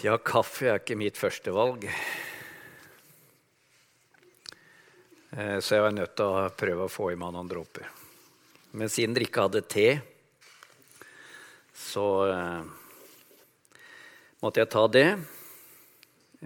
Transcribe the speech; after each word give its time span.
Ja, 0.00 0.14
kaffe 0.16 0.64
er 0.64 0.78
ikke 0.80 0.94
mitt 0.96 1.18
førstevalg. 1.20 1.82
Eh, 5.36 5.58
så 5.60 5.76
jeg 5.76 5.84
var 5.84 5.92
nødt 5.92 6.14
til 6.16 6.24
å 6.24 6.46
prøve 6.56 6.86
å 6.86 6.92
få 6.92 7.10
i 7.12 7.18
meg 7.20 7.34
noen 7.34 7.50
dråper. 7.50 7.84
Men 8.80 8.88
siden 8.88 9.12
dere 9.12 9.28
ikke 9.28 9.44
hadde 9.44 9.62
te, 9.68 9.86
så 11.76 12.06
eh, 12.32 12.64
måtte 14.40 14.64
jeg 14.64 14.72
ta 14.72 14.88
det. 14.96 15.06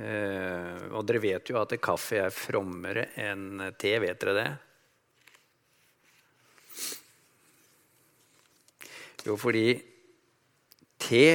Eh, 0.02 0.90
og 0.90 1.06
dere 1.06 1.22
vet 1.22 1.54
jo 1.54 1.62
at 1.62 1.78
kaffe 1.78 2.24
er 2.26 2.34
frommere 2.34 3.12
enn 3.22 3.68
te. 3.78 3.94
Vet 4.02 4.18
dere 4.26 4.38
det? 4.42 4.48
Jo, 9.30 9.38
fordi 9.38 9.68
te 10.98 11.28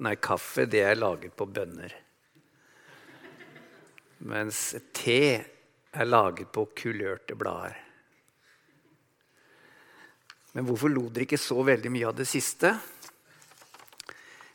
Nei, 0.00 0.14
kaffe 0.16 0.64
det 0.70 0.80
er 0.80 0.96
laget 0.96 1.34
på 1.36 1.44
bønner. 1.44 1.92
Mens 4.30 4.62
te 4.96 5.20
er 5.92 6.08
laget 6.08 6.48
på 6.52 6.64
kulørte 6.76 7.36
blader. 7.36 7.76
Men 10.56 10.66
hvorfor 10.66 10.90
lo 10.90 11.04
dere 11.08 11.28
ikke 11.28 11.38
så 11.38 11.60
veldig 11.66 11.92
mye 11.92 12.08
av 12.08 12.16
det 12.16 12.26
siste? 12.28 12.72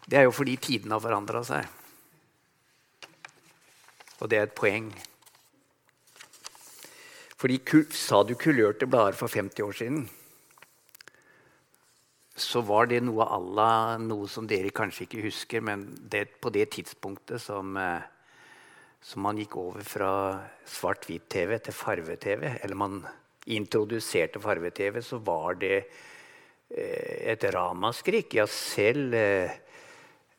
Det 0.06 0.20
er 0.20 0.28
jo 0.28 0.34
fordi 0.36 0.58
tidene 0.62 0.98
har 0.98 1.06
forandra 1.06 1.44
seg. 1.46 1.70
Og 4.20 4.30
det 4.32 4.40
er 4.40 4.50
et 4.50 4.58
poeng. 4.58 4.90
Fordi 7.38 7.60
Sa 7.94 8.24
du 8.24 8.34
kulørte 8.34 8.88
blader 8.90 9.14
for 9.14 9.28
50 9.28 9.62
år 9.62 9.72
siden? 9.78 10.06
Så 12.36 12.60
var 12.68 12.90
det 12.92 13.00
noe 13.06 13.24
à 13.24 13.98
noe 14.02 14.28
som 14.28 14.48
dere 14.48 14.74
kanskje 14.76 15.06
ikke 15.06 15.24
husker, 15.24 15.62
men 15.64 15.88
det, 15.96 16.28
på 16.42 16.52
det 16.52 16.68
tidspunktet 16.76 17.40
som, 17.42 17.78
eh, 17.78 18.02
som 19.02 19.22
man 19.24 19.38
gikk 19.40 19.56
over 19.56 19.84
fra 19.88 20.12
svart-hvitt-TV 20.68 21.60
til 21.64 21.74
farve-TV, 21.74 22.60
eller 22.62 22.76
man 22.76 23.06
introduserte 23.46 24.42
farve-TV, 24.42 25.02
så 25.02 25.22
var 25.24 25.56
det 25.62 25.78
eh, 25.78 27.32
et 27.32 27.48
ramaskrik. 27.56 28.34
Ja, 28.36 28.48
selv 28.52 29.16
eh, 29.16 29.56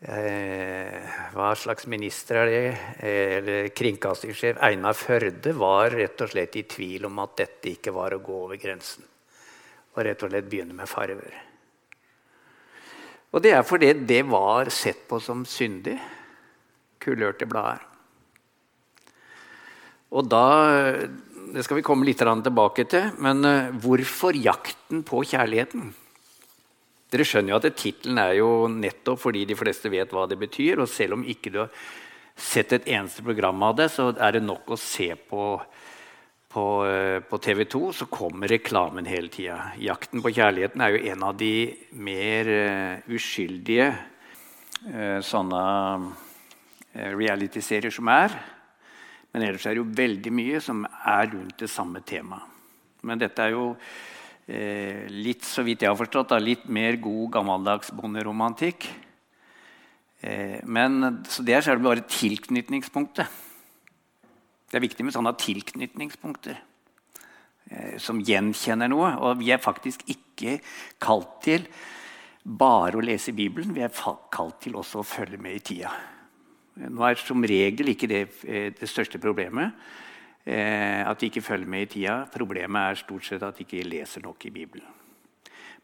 eh, 0.05 1.17
Hva 1.33 1.55
slags 1.57 1.89
minister 1.89 2.43
er 2.43 2.53
det? 2.53 2.77
Eller 3.09 3.73
kringkastingssjef 3.73 4.61
Einar 4.61 4.99
Førde 4.99 5.57
var 5.57 5.97
rett 5.97 6.21
og 6.21 6.35
slett 6.35 6.61
i 6.61 6.69
tvil 6.69 7.09
om 7.09 7.25
at 7.25 7.39
dette 7.41 7.73
ikke 7.73 7.97
var 7.97 8.13
å 8.13 8.21
gå 8.21 8.41
over 8.45 8.61
grensen. 8.61 9.07
Og 9.97 10.03
rett 10.05 10.23
og 10.27 10.35
slett 10.35 10.51
begynne 10.51 10.77
med 10.77 10.91
farver. 10.91 11.56
Og 13.37 13.43
det 13.45 13.53
er 13.53 13.67
fordi 13.69 13.93
det 14.09 14.23
var 14.31 14.71
sett 14.73 15.03
på 15.11 15.21
som 15.21 15.43
syndig. 15.45 15.99
Kulørte 17.05 17.45
blader. 17.49 17.85
Og 20.17 20.25
da 20.31 20.47
Det 21.47 21.63
skal 21.63 21.79
vi 21.79 21.85
komme 21.87 22.05
litt 22.05 22.19
tilbake 22.19 22.85
til. 22.91 23.13
Men 23.23 23.45
eh, 23.45 23.71
hvorfor 23.71 24.35
jakten 24.35 25.05
på 25.07 25.23
kjærligheten? 25.23 25.93
Dere 27.13 27.25
skjønner 27.25 27.55
jo 27.55 27.61
at 27.61 27.77
Tittelen 27.79 28.19
er 28.19 28.33
jo 28.41 28.67
nettopp 28.67 29.21
fordi 29.23 29.45
de 29.47 29.55
fleste 29.55 29.89
vet 29.93 30.11
hva 30.11 30.27
det 30.27 30.41
betyr. 30.41 30.83
Og 30.83 30.89
selv 30.91 31.15
om 31.15 31.23
ikke 31.23 31.53
du 31.55 31.61
har 31.63 31.71
sett 32.35 32.73
et 32.73 32.89
eneste 32.89 33.23
program 33.23 33.63
av 33.63 33.77
det, 33.79 33.91
så 33.95 34.11
er 34.19 34.37
det 34.37 34.43
nok 34.43 34.75
å 34.75 34.81
se 34.81 35.13
på 35.15 35.55
på, 36.57 36.87
eh, 36.89 37.21
på 37.21 37.39
TV 37.39 37.65
2 37.69 37.93
så 37.93 38.07
kommer 38.09 38.49
reklamen 38.49 39.07
hele 39.07 39.29
tida. 39.29 39.73
'Jakten 39.77 40.23
på 40.25 40.33
kjærligheten' 40.33 40.83
er 40.83 40.95
jo 40.95 41.13
en 41.13 41.23
av 41.23 41.37
de 41.37 41.77
mer 41.93 42.49
uh, 42.49 43.13
uskyldige 43.13 43.91
uh, 43.93 45.21
sånne 45.21 45.63
uh, 46.01 47.13
reality-serier 47.13 47.93
som 47.93 48.09
er. 48.09 48.33
Men 49.33 49.45
ellers 49.45 49.67
er 49.67 49.77
det 49.77 49.83
jo 49.83 49.97
veldig 50.01 50.33
mye 50.33 50.61
som 50.65 50.85
er 50.87 51.29
rundt 51.35 51.59
det 51.61 51.69
samme 51.69 52.01
temaet. 52.01 52.55
Men 53.05 53.21
dette 53.21 53.43
er 53.43 53.53
jo 53.53 53.75
litt 54.47 55.43
så 55.43 55.65
vidt 55.67 55.83
jeg 55.83 55.91
har 55.91 55.99
forstått, 55.99 56.31
da, 56.31 56.37
litt 56.39 56.69
mer 56.71 56.95
god, 57.03 57.33
gammeldags 57.35 57.91
bonderomantikk. 57.91 58.87
men 60.63 61.25
så 61.27 61.43
det 61.43 61.57
er 61.59 61.83
bare 61.83 62.07
tilknytningspunktet. 62.07 63.27
Det 64.77 64.83
er 64.83 64.91
viktig 64.91 65.05
med 65.09 65.15
sånne 65.15 65.31
tilknytningspunkter 65.41 66.57
eh, 67.73 67.95
som 67.97 68.19
gjenkjenner 68.21 68.91
noe. 68.93 69.15
Og 69.25 69.39
vi 69.41 69.49
er 69.55 69.63
faktisk 69.65 70.03
ikke 70.13 70.59
kalt 71.01 71.31
til 71.47 71.63
bare 72.45 72.99
å 73.01 73.05
lese 73.09 73.33
Bibelen. 73.33 73.73
Vi 73.73 73.81
er 73.81 73.95
kalt 73.97 74.59
til 74.61 74.77
også 74.77 75.01
å 75.01 75.07
følge 75.09 75.41
med 75.41 75.57
i 75.57 75.63
tida. 75.65 75.95
Nå 76.93 77.07
er 77.09 77.17
som 77.17 77.47
regel 77.49 77.89
ikke 77.95 78.11
det 78.11 78.21
eh, 78.45 78.67
det 78.77 78.91
største 78.93 79.17
problemet. 79.23 79.81
Eh, 80.45 81.01
at 81.09 81.25
de 81.25 81.33
ikke 81.33 81.47
følger 81.47 81.73
med 81.73 81.87
i 81.87 81.91
tida. 81.95 82.19
Problemet 82.37 82.91
er 82.91 83.01
stort 83.01 83.25
sett 83.31 83.49
at 83.49 83.57
de 83.57 83.65
ikke 83.65 83.89
leser 83.89 84.29
nok 84.29 84.45
i 84.45 84.53
Bibelen. 84.59 84.93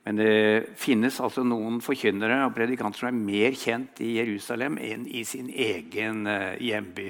Men 0.04 0.20
det 0.20 0.36
finnes 0.84 1.16
altså 1.25 1.47
noen 1.48 1.81
forkynnere 1.81 2.42
og 2.44 2.52
predikanter 2.60 3.06
som 3.06 3.08
er 3.08 3.25
mer 3.25 3.56
kjent 3.56 4.04
i 4.04 4.19
Jerusalem 4.19 4.76
enn 4.84 5.08
i 5.08 5.25
sin 5.25 5.48
egen 5.48 6.26
hjemby. 6.60 7.08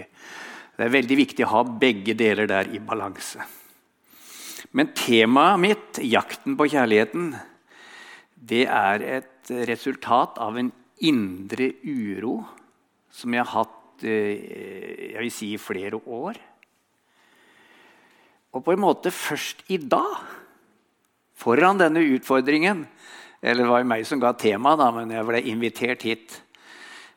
Det 0.76 0.86
er 0.86 0.94
veldig 0.94 1.18
viktig 1.18 1.44
å 1.44 1.52
ha 1.52 1.64
begge 1.66 2.14
deler 2.16 2.48
der 2.48 2.70
i 2.72 2.80
balanse. 2.80 3.44
Men 4.72 4.92
temaet 4.96 5.60
mitt, 5.60 5.98
jakten 6.00 6.56
på 6.56 6.68
kjærligheten, 6.72 7.32
det 8.42 8.64
er 8.72 9.04
et 9.18 9.52
resultat 9.68 10.38
av 10.40 10.56
en 10.58 10.70
indre 11.04 11.68
uro 11.84 12.38
som 13.12 13.34
jeg 13.34 13.44
har 13.44 13.66
hatt 13.66 14.06
eh, 14.06 15.12
jeg 15.12 15.20
vil 15.20 15.34
si, 15.34 15.50
i 15.52 15.60
flere 15.60 16.00
år. 16.00 16.40
Og 18.56 18.64
på 18.64 18.72
en 18.72 18.82
måte 18.82 19.12
først 19.12 19.66
i 19.72 19.76
dag, 19.76 20.16
foran 21.36 21.80
denne 21.80 22.04
utfordringen 22.14 22.84
Eller 23.42 23.64
det 23.64 23.70
var 23.72 23.80
jo 23.82 23.86
meg 23.90 24.04
som 24.06 24.20
ga 24.22 24.30
temaet, 24.38 24.82
men 24.94 25.10
jeg 25.10 25.26
ble 25.26 25.38
invitert 25.50 26.04
hit 26.06 26.36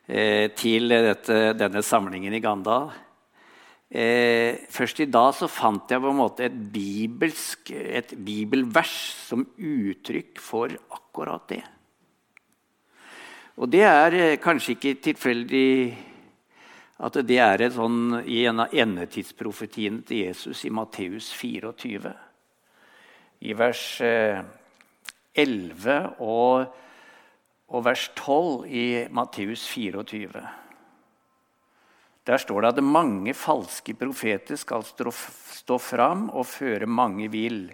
eh, 0.09 0.49
til 0.57 0.89
dette, 0.89 1.53
denne 1.53 1.83
samlingen 1.85 2.33
i 2.33 2.41
Gandal 2.41 2.89
Eh, 3.85 4.65
først 4.73 5.03
i 5.03 5.05
dag 5.05 5.29
så 5.37 5.47
fant 5.51 5.91
jeg 5.91 6.01
på 6.01 6.09
en 6.09 6.17
måte 6.17 6.47
et, 6.47 6.55
bibelsk, 6.73 7.69
et 7.69 8.15
bibelvers 8.17 8.95
som 9.27 9.45
uttrykk 9.45 10.41
for 10.41 10.73
akkurat 10.89 11.45
det. 11.51 11.61
Og 13.61 13.69
det 13.69 13.85
er 13.85 14.17
eh, 14.17 14.39
kanskje 14.41 14.73
ikke 14.73 14.95
tilfeldig 15.05 15.69
at 17.05 17.19
det 17.27 17.37
er 17.43 17.61
et 17.61 17.75
sånn, 17.75 18.23
i 18.25 18.41
en 18.49 18.65
av 18.65 18.73
endetidsprofetiene 18.73 20.01
til 20.07 20.25
Jesus 20.25 20.65
i 20.65 20.73
Matteus 20.73 21.29
24. 21.35 22.13
I 23.45 23.55
vers 23.59 23.85
eh, 24.01 24.41
11 25.35 25.97
og, 26.25 26.75
og 27.69 27.85
vers 27.85 28.09
12 28.17 28.65
i 28.65 28.85
Matteus 29.13 29.69
24. 29.69 30.64
Der 32.25 32.41
står 32.41 32.65
det 32.65 32.71
at 32.73 32.83
mange 32.83 33.35
falske 33.37 33.93
profeter 33.97 34.57
skal 34.57 34.85
stå 34.85 35.77
fram 35.77 36.29
og 36.33 36.47
føre 36.49 36.89
mange 36.89 37.29
vill. 37.29 37.67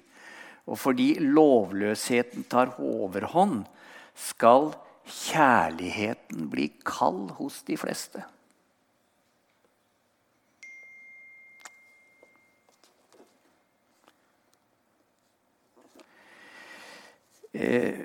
Og 0.68 0.78
fordi 0.80 1.14
lovløsheten 1.24 2.44
tar 2.52 2.76
overhånd, 2.80 3.64
skal 4.16 4.74
kjærligheten 5.08 6.50
bli 6.52 6.68
kald 6.86 7.32
hos 7.40 7.62
de 7.68 7.80
fleste. 7.80 8.26
Eh, 17.52 18.04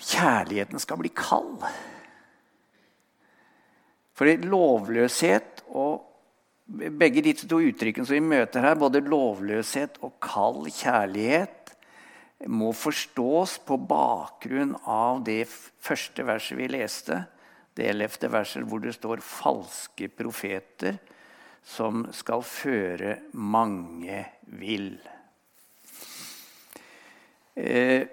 kjærligheten 0.00 0.80
skal 0.80 1.00
bli 1.00 1.12
kald. 1.12 1.62
Fordi 4.18 4.48
lovløshet 4.50 5.62
og 5.78 6.04
begge 6.98 7.22
de 7.24 7.32
to 7.38 7.60
uttrykkene 7.62 8.06
som 8.06 8.18
vi 8.18 8.34
møter 8.34 8.64
her, 8.64 8.78
både 8.78 9.04
lovløshet 9.06 10.00
og 10.02 10.16
kald 10.22 10.66
kjærlighet, 10.74 11.54
må 12.50 12.72
forstås 12.76 13.56
på 13.66 13.78
bakgrunn 13.88 14.76
av 14.86 15.24
det 15.26 15.44
første 15.48 16.26
verset 16.26 16.58
vi 16.58 16.68
leste, 16.70 17.24
det 17.78 17.88
ellevte 17.92 18.30
verset, 18.30 18.66
hvor 18.66 18.82
det 18.82 18.94
står 18.94 19.22
'falske 19.22 20.08
profeter' 20.10 20.98
som 21.62 22.06
skal 22.12 22.42
føre 22.42 23.18
mange 23.32 24.24
vill. 24.58 24.98
Eh, 27.56 28.06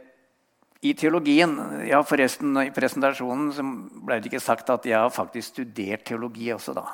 i 0.82 0.94
teologien 0.94 1.56
ja 1.88 2.02
forresten 2.06 2.58
I 2.62 2.72
presentasjonen 2.76 3.52
så 3.56 3.64
ble 3.66 4.20
det 4.20 4.30
ikke 4.30 4.44
sagt 4.44 4.70
at 4.74 4.86
jeg 4.88 5.00
har 5.00 5.14
faktisk 5.14 5.56
studert 5.56 6.06
teologi 6.08 6.52
også. 6.54 6.76
da. 6.76 6.90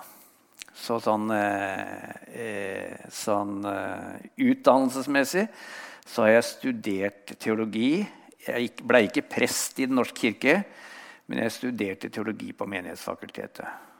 Så 0.81 0.97
sånn, 1.03 1.29
eh, 1.35 2.09
eh, 2.31 3.05
sånn 3.11 3.59
eh, 3.67 4.29
utdannelsesmessig 4.49 5.45
så 6.07 6.25
har 6.25 6.37
jeg 6.37 6.47
studert 6.47 7.33
teologi. 7.39 8.01
Jeg 8.47 8.71
ble 8.81 9.03
ikke 9.05 9.27
prest 9.29 9.79
i 9.79 9.85
Den 9.85 9.99
norske 9.99 10.17
kirke, 10.17 10.63
Men 11.27 11.45
jeg 11.45 11.51
studerte 11.51 12.09
teologi 12.11 12.51
på 12.51 12.65
Menighetsfakultetet. 12.67 13.90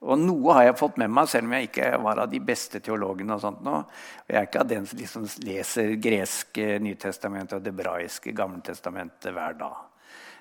Og 0.00 0.16
noe 0.16 0.54
har 0.56 0.64
jeg 0.64 0.78
fått 0.80 0.96
med 1.00 1.12
meg, 1.12 1.28
selv 1.28 1.44
om 1.44 1.54
jeg 1.58 1.68
ikke 1.68 1.90
var 2.00 2.22
av 2.22 2.30
de 2.32 2.40
beste 2.40 2.80
teologene. 2.80 3.36
Og 3.36 3.42
sånt 3.42 3.60
nå. 3.64 3.82
Og 3.82 4.32
jeg 4.32 4.38
er 4.40 4.48
ikke 4.48 4.62
av 4.62 4.70
den 4.70 4.88
som 4.88 5.00
liksom 5.00 5.26
leser 5.44 5.92
greske 6.00 6.78
Nytestamentet 6.80 7.58
og 7.58 7.66
det 7.66 7.74
braiske 7.76 8.32
Gamletestamentet 8.36 9.34
hver 9.36 9.58
dag. 9.60 9.82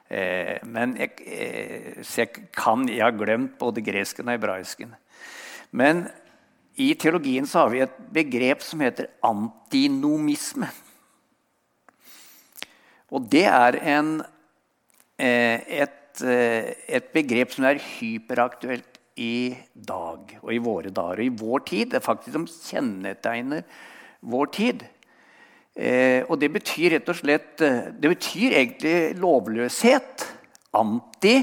Eh, 0.10 0.56
men 0.64 0.96
jeg, 0.98 1.12
eh, 1.28 2.00
jeg, 2.02 2.48
kan, 2.56 2.88
jeg 2.88 3.04
har 3.04 3.18
glemt 3.20 3.58
både 3.60 3.84
gresken 3.84 4.30
og 4.30 4.38
hebraisken. 4.38 4.96
Men 5.76 6.06
i 6.80 6.94
teologien 6.96 7.48
så 7.48 7.66
har 7.66 7.74
vi 7.74 7.82
et 7.84 7.98
begrep 8.16 8.64
som 8.64 8.80
heter 8.82 9.10
antinomisme. 9.28 10.70
Og 13.12 13.26
det 13.28 13.44
er 13.50 13.76
en, 13.98 14.22
eh, 15.20 15.84
et, 15.84 16.24
eh, 16.24 16.74
et 16.88 17.12
begrep 17.12 17.52
som 17.52 17.66
er 17.66 17.84
hyperaktuelt 18.00 18.99
i 19.20 19.52
dag 19.74 20.38
og 20.40 20.54
i 20.54 20.62
våre 20.64 20.92
dager 20.94 21.20
og 21.20 21.26
i 21.26 21.36
vår 21.42 21.66
tid. 21.68 21.92
Det 21.92 22.00
er 22.00 22.06
faktisk 22.06 22.36
som 22.38 22.48
kjennetegner 22.48 23.68
vår 24.32 24.52
tid. 24.56 24.88
Eh, 25.76 26.26
og 26.28 26.40
det 26.42 26.50
betyr 26.56 26.96
rett 26.96 27.10
og 27.12 27.16
slett 27.16 27.62
eh, 27.64 27.94
Det 27.94 28.10
betyr 28.12 28.56
egentlig 28.58 28.96
lovløshet. 29.22 30.26
Anti 30.76 31.38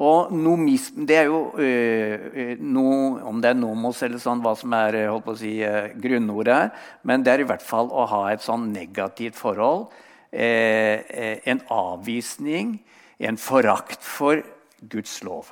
og 0.00 0.30
nomism 0.32 1.02
Det 1.08 1.16
er 1.18 1.26
jo 1.28 1.40
eh, 1.60 2.54
no, 2.60 2.84
Om 3.26 3.40
det 3.42 3.50
er 3.50 3.58
nomos 3.58 4.00
eller 4.06 4.20
sånn, 4.22 4.40
hva 4.44 4.54
som 4.56 4.72
er 4.76 5.00
holdt 5.10 5.26
på 5.26 5.34
å 5.34 5.40
si, 5.40 5.56
eh, 5.66 5.90
grunnordet 6.00 6.56
her. 6.56 6.70
Men 7.02 7.24
det 7.24 7.34
er 7.34 7.44
i 7.44 7.48
hvert 7.48 7.64
fall 7.64 7.90
å 7.90 8.06
ha 8.12 8.22
et 8.30 8.44
sånn 8.44 8.70
negativt 8.74 9.38
forhold. 9.40 9.90
Eh, 10.30 11.02
eh, 11.10 11.40
en 11.50 11.60
avvisning, 11.74 12.78
en 13.18 13.40
forakt 13.40 14.04
for 14.06 14.44
Guds 14.88 15.18
lov. 15.26 15.50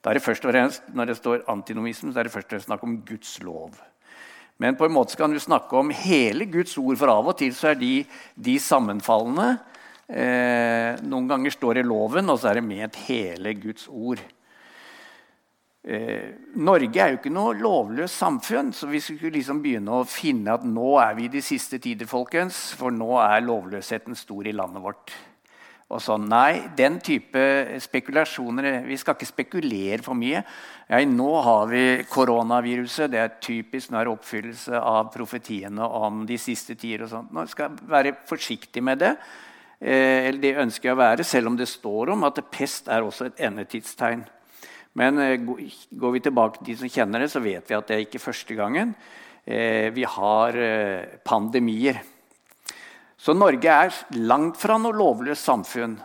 Da 0.00 0.10
er 0.10 0.16
det 0.16 0.24
først 0.24 0.44
og 0.44 0.52
fremst, 0.52 0.82
Når 0.94 1.04
det 1.04 1.16
står 1.16 1.44
antinomisme, 1.48 2.12
så 2.12 2.20
er 2.20 2.22
det 2.28 2.32
først 2.32 2.46
og 2.46 2.50
fremst 2.50 2.66
snakk 2.66 2.82
om 2.82 3.02
Guds 3.06 3.42
lov. 3.42 3.70
Men 4.58 4.76
på 4.76 4.84
en 4.84 4.92
måte 4.92 5.16
kan 5.16 5.32
du 5.32 5.38
snakke 5.40 5.76
om 5.76 5.90
hele 5.90 6.44
Guds 6.46 6.76
ord, 6.78 6.96
for 6.96 7.08
av 7.08 7.28
og 7.32 7.38
til 7.38 7.54
så 7.56 7.72
er 7.72 7.78
de, 7.80 8.04
de 8.36 8.58
sammenfallende. 8.60 9.58
Eh, 10.10 11.00
noen 11.06 11.28
ganger 11.30 11.54
står 11.54 11.78
det 11.78 11.86
loven, 11.86 12.28
og 12.28 12.38
så 12.38 12.50
er 12.50 12.58
det 12.60 12.66
ment 12.66 12.96
hele 13.06 13.54
Guds 13.54 13.88
ord. 13.88 14.20
Eh, 15.80 16.36
Norge 16.60 17.00
er 17.00 17.14
jo 17.14 17.20
ikke 17.22 17.32
noe 17.32 17.56
lovløst 17.56 18.20
samfunn, 18.20 18.72
så 18.76 18.88
vi 18.90 19.00
skulle 19.00 19.38
liksom 19.38 19.62
begynne 19.64 20.02
å 20.02 20.04
finne 20.04 20.58
at 20.58 20.66
nå 20.68 20.98
er 21.00 21.16
vi 21.16 21.30
i 21.30 21.32
de 21.32 21.40
siste 21.44 21.80
tider, 21.80 22.10
folkens, 22.10 22.74
for 22.76 22.92
nå 22.92 23.14
er 23.22 23.46
lovløsheten 23.46 24.18
stor 24.18 24.44
i 24.50 24.52
landet 24.52 24.84
vårt. 24.84 25.14
Nei, 25.90 26.70
den 26.78 27.00
type 27.02 27.40
spekulasjoner 27.82 28.84
Vi 28.86 28.96
skal 28.96 29.16
ikke 29.16 29.26
spekulere 29.26 30.02
for 30.04 30.14
mye. 30.14 30.44
Ja, 30.86 31.00
nå 31.02 31.30
har 31.42 31.66
vi 31.66 32.04
koronaviruset. 32.06 33.10
Det 33.10 33.18
er 33.18 33.38
typisk 33.42 33.90
nå 33.90 33.98
er 33.98 34.10
oppfyllelse 34.12 34.78
av 34.78 35.10
profetiene 35.10 35.82
om 35.82 36.24
de 36.26 36.38
siste 36.38 36.76
tider. 36.76 37.04
og 37.04 37.10
sånt. 37.10 37.32
Nå 37.32 37.46
skal 37.46 37.70
jeg 37.70 37.90
være 37.90 38.16
forsiktig 38.26 38.82
med 38.82 38.98
det. 38.98 39.16
Eh, 39.80 40.28
eller 40.28 40.40
det 40.40 40.58
ønsker 40.62 40.90
jeg 40.90 40.94
å 40.94 41.00
være, 41.00 41.24
selv 41.24 41.48
om 41.48 41.56
det 41.56 41.66
står 41.66 42.10
om 42.10 42.24
at 42.24 42.38
pest 42.52 42.88
er 42.88 43.02
også 43.02 43.26
et 43.26 43.40
endetidstegn. 43.40 44.22
Men 44.94 45.18
eh, 45.18 45.40
går 45.40 46.12
vi 46.12 46.20
tilbake 46.20 46.58
til 46.60 46.72
de 46.72 46.78
som 46.82 46.90
kjenner 46.90 47.20
det, 47.20 47.30
så 47.32 47.42
vet 47.42 47.66
vi 47.66 47.74
at 47.74 47.88
det 47.88 47.96
er 47.96 48.06
ikke 48.06 48.22
første 48.22 48.54
gangen. 48.54 48.94
Eh, 49.44 49.90
vi 49.94 50.04
har 50.04 50.56
eh, 50.56 51.18
pandemier. 51.24 52.02
Så 53.20 53.34
Norge 53.36 53.68
er 53.68 53.96
langt 54.16 54.56
fra 54.56 54.78
noe 54.80 54.96
lovløst 54.96 55.44
samfunn. 55.44 55.98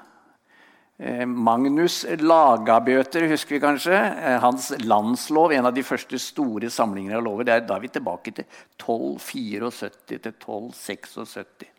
Eh, 1.00 1.24
Magnus 1.28 2.02
Lagabøter 2.20 3.30
husker 3.32 3.56
vi 3.56 3.62
kanskje. 3.64 3.96
Eh, 3.96 4.36
hans 4.44 4.74
landslov, 4.84 5.54
en 5.56 5.70
av 5.70 5.76
de 5.76 5.84
første 5.84 6.20
store 6.20 6.68
samlingene 6.72 7.16
av 7.16 7.24
lover. 7.24 7.48
Det 7.48 7.56
er, 7.56 7.64
da 7.68 7.78
er 7.78 7.86
vi 7.86 7.94
tilbake 7.96 8.36
til 8.36 8.44
1274 8.76 9.90
til 10.12 10.20
1276. 10.34 11.72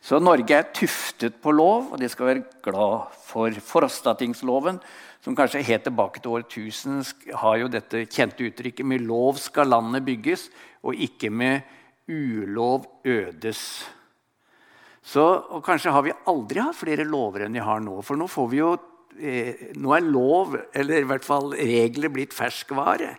Så 0.00 0.16
Norge 0.24 0.56
er 0.56 0.72
tuftet 0.72 1.36
på 1.44 1.52
lov, 1.52 1.92
og 1.92 2.00
de 2.00 2.08
skal 2.08 2.30
være 2.30 2.46
glad 2.64 3.12
for. 3.28 3.52
Forstatingsloven, 3.52 4.80
som 5.20 5.36
kanskje 5.36 5.66
helt 5.68 5.84
tilbake 5.84 6.24
til 6.24 6.40
årtusen 6.40 7.02
1000, 7.04 7.36
har 7.44 7.60
jo 7.60 7.68
dette 7.68 8.06
kjente 8.08 8.48
uttrykket 8.48 8.86
'med 8.86 9.04
lov 9.04 9.36
skal 9.36 9.68
landet 9.68 10.04
bygges', 10.04 10.48
og 10.82 10.94
ikke 10.94 11.28
med 11.28 11.60
ulov 12.08 12.86
ødes'. 13.04 13.99
Så, 15.10 15.24
og 15.50 15.64
kanskje 15.66 15.90
har 15.90 16.04
vi 16.06 16.14
aldri 16.30 16.62
hatt 16.62 16.78
flere 16.78 17.06
lover 17.08 17.46
enn 17.46 17.56
vi 17.56 17.64
har 17.64 17.82
nå. 17.82 17.96
For 18.06 18.18
nå 18.18 18.28
jo 18.54 18.74
eh, 19.18 19.70
Nå 19.74 19.96
er 19.96 20.06
lov, 20.06 20.54
eller 20.72 21.02
i 21.02 21.08
hvert 21.08 21.26
fall 21.26 21.50
regler, 21.56 22.12
blitt 22.14 22.36
ferskvare. 22.36 23.16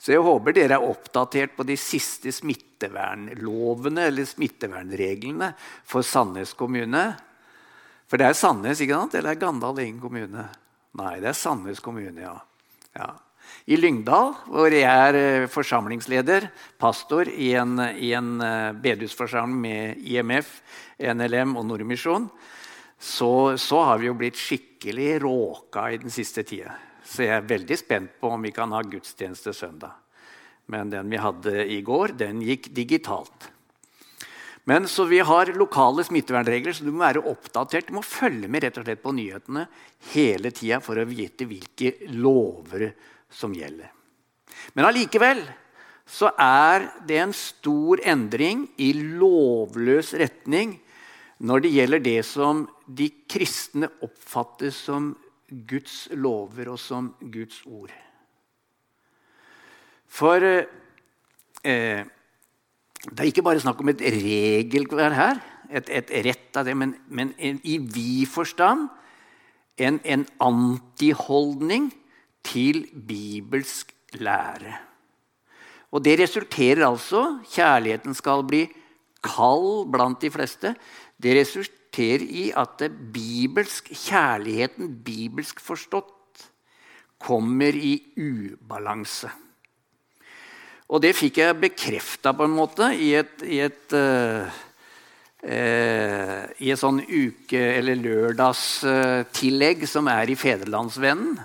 Så 0.00 0.12
jeg 0.12 0.24
håper 0.24 0.56
dere 0.56 0.78
er 0.78 0.84
oppdatert 0.84 1.54
på 1.56 1.64
de 1.64 1.76
siste 1.80 2.32
smittevernlovene 2.32 4.08
eller 4.10 4.28
smittevernreglene 4.28 5.52
for 5.88 6.04
Sandnes 6.04 6.52
kommune. 6.56 7.04
For 8.08 8.20
det 8.20 8.28
er 8.28 8.36
Sandnes, 8.36 8.82
ikke 8.84 8.98
sant? 8.98 9.16
Eller 9.16 9.32
er 9.32 9.40
Gandal 9.40 9.80
egen 9.84 10.00
kommune? 10.02 10.48
Nei, 11.00 11.14
det 11.24 11.30
er 11.32 11.38
Sandnes 11.38 11.80
kommune, 11.84 12.20
ja. 12.20 12.34
ja 12.96 13.12
i 13.64 13.78
Lyngdal, 13.80 14.34
hvor 14.52 14.74
jeg 14.74 14.84
er 14.84 15.16
eh, 15.18 15.46
forsamlingsleder, 15.48 16.50
pastor 16.80 17.28
i 17.30 17.54
en, 17.56 17.78
i 17.96 18.12
en 18.16 18.34
eh, 18.44 18.72
bedehusforsamling 18.84 19.60
med 19.62 20.02
IMF, 20.04 20.58
NLM 21.00 21.56
og 21.56 21.64
Nordmisjon, 21.70 22.28
så, 22.98 23.56
så, 23.60 23.80
har 23.88 24.00
vi 24.00 24.08
jo 24.08 24.18
blitt 24.18 24.38
skikkelig 24.40 25.08
råka 25.24 25.88
i 25.92 25.98
den 26.00 26.12
siste 26.12 26.44
tida. 26.46 26.76
Så 27.04 27.26
jeg 27.26 27.34
er 27.36 27.48
veldig 27.48 27.76
spent 27.76 28.14
på 28.20 28.30
om 28.32 28.44
vi 28.44 28.52
kan 28.54 28.72
ha 28.72 28.80
gudstjeneste 28.84 29.52
søndag. 29.56 29.92
Men 30.72 30.92
den 30.92 31.10
vi 31.12 31.20
hadde 31.20 31.66
i 31.68 31.82
går, 31.84 32.14
den 32.16 32.40
gikk 32.44 32.70
digitalt. 32.72 33.50
Men 34.64 34.88
så 34.88 35.04
Vi 35.04 35.18
har 35.20 35.52
lokale 35.52 36.04
smittevernregler, 36.04 36.72
så 36.72 36.84
du 36.84 36.92
må 36.92 37.04
være 37.04 37.24
oppdatert. 37.28 37.88
Du 37.88 37.98
må 37.98 38.02
følge 38.02 38.48
med 38.48 38.64
rett 38.64 38.78
og 38.80 38.86
slett 38.86 39.02
på 39.02 39.12
nyhetene 39.12 39.66
hele 40.14 40.52
tida 40.56 40.80
for 40.80 40.96
å 40.96 41.04
vite 41.04 41.44
hvilke 41.44 42.08
lover 42.16 42.88
som 43.34 43.54
gjelder. 43.54 43.90
Men 44.74 44.88
allikevel 44.88 45.42
så 46.04 46.30
er 46.40 46.88
det 47.08 47.18
en 47.22 47.34
stor 47.36 48.00
endring 48.04 48.66
i 48.76 48.92
lovløs 48.94 50.12
retning 50.20 50.76
når 51.44 51.64
det 51.64 51.74
gjelder 51.74 52.02
det 52.04 52.20
som 52.28 52.64
de 52.86 53.08
kristne 53.30 53.88
oppfatter 54.04 54.72
som 54.74 55.12
Guds 55.68 56.06
lover 56.12 56.70
og 56.72 56.78
som 56.80 57.10
Guds 57.20 57.60
ord. 57.66 57.92
For 60.08 60.44
eh, 60.44 62.04
det 63.04 63.20
er 63.20 63.28
ikke 63.28 63.44
bare 63.44 63.60
snakk 63.60 63.80
om 63.82 63.90
et 63.92 64.04
regelvær 64.14 65.16
her, 65.16 65.40
et, 65.74 65.88
et, 65.90 66.12
rett 66.24 66.56
av 66.56 66.68
det, 66.68 66.76
men, 66.78 66.94
men 67.08 67.32
en, 67.38 67.58
i 67.64 67.78
vid 67.82 68.28
forstand 68.30 68.86
en, 69.80 69.98
en 70.04 70.22
antiholdning 70.44 71.90
til 72.44 72.84
bibelsk 73.08 73.94
lære. 74.20 74.74
Og 75.94 76.02
Det 76.04 76.18
resulterer 76.20 76.86
altså 76.86 77.38
Kjærligheten 77.46 78.14
skal 78.14 78.42
bli 78.46 78.66
kald 79.22 79.90
blant 79.92 80.20
de 80.20 80.30
fleste. 80.30 80.74
Det 81.22 81.36
resulterer 81.38 82.24
i 82.26 82.50
at 82.56 82.82
bibelsk 83.14 83.92
kjærligheten, 83.94 84.90
bibelsk 85.04 85.60
forstått, 85.62 86.10
kommer 87.24 87.72
i 87.78 87.94
ubalanse. 88.18 89.30
Og 90.90 91.00
det 91.00 91.14
fikk 91.16 91.38
jeg 91.40 91.60
bekrefta 91.62 92.34
på 92.36 92.44
en 92.44 92.56
måte 92.58 92.90
i 93.00 93.14
et, 93.16 93.40
i 93.46 93.62
et, 93.64 93.94
uh, 93.94 94.44
i 96.60 96.70
et 96.74 96.80
sånn 96.80 97.00
uke- 97.00 97.70
eller 97.78 98.02
lørdagstillegg 98.02 99.86
uh, 99.86 99.88
som 99.88 100.10
er 100.12 100.34
i 100.34 100.36
Federlandsvennen. 100.36 101.38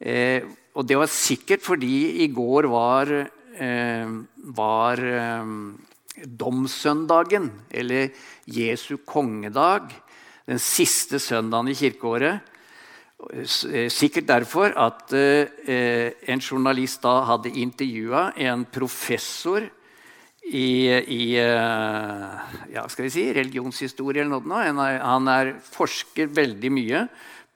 Eh, 0.00 0.42
og 0.74 0.86
det 0.88 0.96
var 0.96 1.10
sikkert 1.12 1.64
fordi 1.64 2.24
i 2.24 2.28
går 2.32 2.68
var, 2.72 3.10
eh, 3.60 4.12
var 4.56 5.02
eh, 5.04 5.50
domssøndagen, 6.24 7.50
eller 7.70 8.10
Jesu 8.46 8.96
kongedag, 9.04 9.90
den 10.46 10.58
siste 10.58 11.20
søndagen 11.20 11.68
i 11.68 11.76
kirkeåret. 11.78 12.40
Eh, 13.20 13.90
sikkert 13.92 14.28
derfor 14.28 14.72
at 14.78 15.12
eh, 15.12 16.12
en 16.26 16.40
journalist 16.40 17.02
da 17.04 17.20
hadde 17.28 17.52
intervjua 17.52 18.30
en 18.40 18.64
professor 18.64 19.66
i, 20.40 20.88
i 20.88 21.36
eh, 21.36 22.54
ja, 22.72 22.86
skal 22.88 23.06
vi 23.06 23.12
si, 23.12 23.26
religionshistorie 23.36 24.24
eller 24.24 24.40
noe. 24.40 24.96
Han 25.04 25.28
er 25.28 25.52
forsker 25.60 26.32
veldig 26.32 26.72
mye 26.72 27.04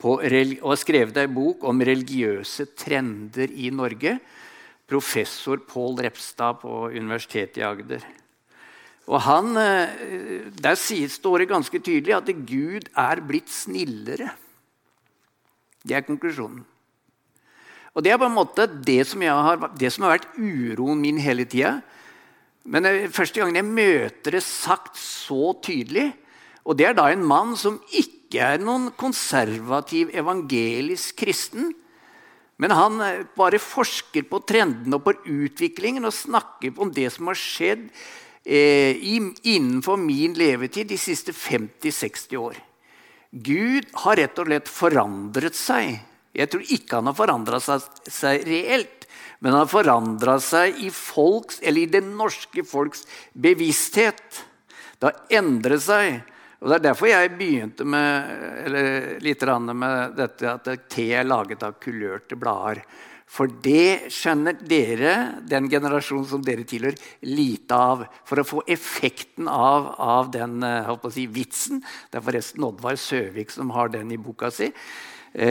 på, 0.04 0.18
og 0.20 0.68
har 0.68 0.80
skrevet 0.80 1.16
ei 1.22 1.30
bok 1.32 1.64
om 1.64 1.80
religiøse 1.80 2.68
trender 2.76 3.48
i 3.48 3.70
Norge. 3.72 4.18
Professor 4.84 5.62
Pål 5.64 6.02
Repstad 6.04 6.60
på 6.60 6.90
Universitetet 6.92 7.62
i 7.62 7.64
Agder. 7.64 8.04
Og 9.08 9.20
han, 9.20 9.56
eh, 9.56 10.50
Der 10.60 10.74
står 11.08 11.38
det 11.38 11.48
ganske 11.48 11.78
tydelig 11.78 12.16
at 12.16 12.46
Gud 12.46 12.88
er 12.96 13.20
blitt 13.20 13.48
snillere. 13.48 14.30
Det 15.86 15.96
er 15.96 16.00
konklusjonen. 16.00 16.64
Og 17.94 18.02
Det 18.02 18.12
er 18.12 18.18
på 18.18 18.26
en 18.26 18.34
måte 18.34 18.66
det 18.66 19.06
som, 19.06 19.20
har, 19.20 19.70
det 19.78 19.92
som 19.92 20.04
har 20.04 20.18
vært 20.18 20.36
uroen 20.36 21.00
min 21.00 21.18
hele 21.18 21.44
tida. 21.44 21.82
Men 22.64 23.08
første 23.12 23.40
gangen 23.40 23.54
jeg 23.54 23.64
møter 23.64 24.30
det 24.32 24.42
sagt 24.42 24.96
så 24.96 25.52
tydelig, 25.62 26.12
og 26.64 26.76
det 26.78 26.88
er 26.88 26.96
da 26.96 27.10
en 27.12 27.24
mann 27.28 27.54
som 27.60 27.78
ikke 27.92 28.40
er 28.42 28.62
noen 28.62 28.90
konservativ 28.98 30.10
evangelisk 30.16 31.18
kristen, 31.20 31.72
men 32.56 32.70
han 32.70 33.00
bare 33.36 33.58
forsker 33.60 34.26
på 34.30 34.40
trendene 34.46 34.96
og 34.96 35.04
på 35.06 35.16
utviklingen 35.26 36.06
og 36.06 36.14
snakker 36.14 36.78
om 36.80 36.92
det 36.94 37.08
som 37.12 37.28
har 37.30 37.38
skjedd 37.38 37.88
eh, 38.46 38.94
innenfor 39.02 39.98
min 39.98 40.36
levetid 40.38 40.88
de 40.92 40.98
siste 41.00 41.34
50-60 41.34 42.38
år. 42.38 42.60
Gud 43.34 43.88
har 44.04 44.20
rett 44.20 44.38
og 44.38 44.46
slett 44.46 44.70
forandret 44.70 45.58
seg. 45.58 45.96
Jeg 46.34 46.50
tror 46.50 46.74
ikke 46.76 47.00
han 47.00 47.10
har 47.10 47.18
forandra 47.18 47.58
seg, 47.62 47.82
seg, 48.10 48.44
reelt, 48.46 49.08
men 49.42 49.54
han 49.54 49.64
har 49.64 49.70
forandra 49.70 50.38
seg 50.42 50.78
i, 50.82 50.90
folks, 50.94 51.58
i 51.62 51.86
det 51.90 52.02
norske 52.06 52.62
folks 52.66 53.02
bevissthet. 53.34 54.44
Det 54.98 55.10
har 55.10 55.42
endret 55.42 55.82
seg. 55.82 56.22
Og 56.64 56.70
Det 56.70 56.76
er 56.78 56.84
derfor 56.86 57.10
jeg 57.10 57.34
begynte 57.36 57.84
med, 57.84 58.70
litt 59.20 59.42
med 59.76 60.14
dette 60.16 60.48
at 60.48 60.70
te 60.88 61.10
er 61.12 61.26
laget 61.28 61.60
av 61.62 61.76
kulørte 61.76 62.38
blader. 62.40 62.80
For 63.28 63.50
det 63.64 64.12
skjønner 64.14 64.56
dere, 64.64 65.14
den 65.44 65.68
generasjonen 65.68 66.24
som 66.30 66.44
dere 66.44 66.64
tilhører, 66.64 66.96
lite 67.28 67.76
av. 67.76 68.06
For 68.24 68.40
å 68.40 68.46
få 68.48 68.62
effekten 68.70 69.48
av, 69.50 69.90
av 70.00 70.30
den 70.32 70.62
eh, 70.64 70.92
si, 71.12 71.26
vitsen 71.28 71.82
Det 71.82 72.20
er 72.20 72.24
forresten 72.24 72.64
Oddvar 72.64 72.96
Søvik 73.00 73.52
som 73.52 73.72
har 73.76 73.92
den 73.92 74.14
i 74.14 74.20
boka 74.20 74.52
si. 74.54 74.70
Eh, 75.34 75.48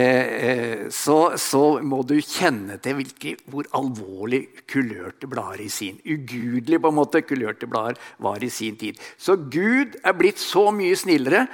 eh, 0.48 0.88
så, 0.88 1.34
så, 1.36 1.62
må 1.84 1.98
du 2.08 2.14
kjenne 2.16 2.78
til 2.80 2.96
hvilke, 2.96 3.34
hvor 3.52 3.68
alvorlig 3.76 4.46
kulørte 4.70 5.28
blader 5.28 5.60
i 5.66 5.68
sin 5.68 5.98
Ugudelig 6.08 6.78
på 6.80 6.88
en 6.88 6.96
måte 6.96 7.20
kulørte 7.20 7.68
blader 7.68 8.00
var 8.24 8.40
i 8.40 8.48
sin 8.48 8.78
tid. 8.80 8.96
Så 9.20 9.36
Gud 9.36 9.98
er 10.00 10.16
blitt 10.16 10.40
så 10.40 10.70
mye 10.72 10.96
snillere 10.96 11.44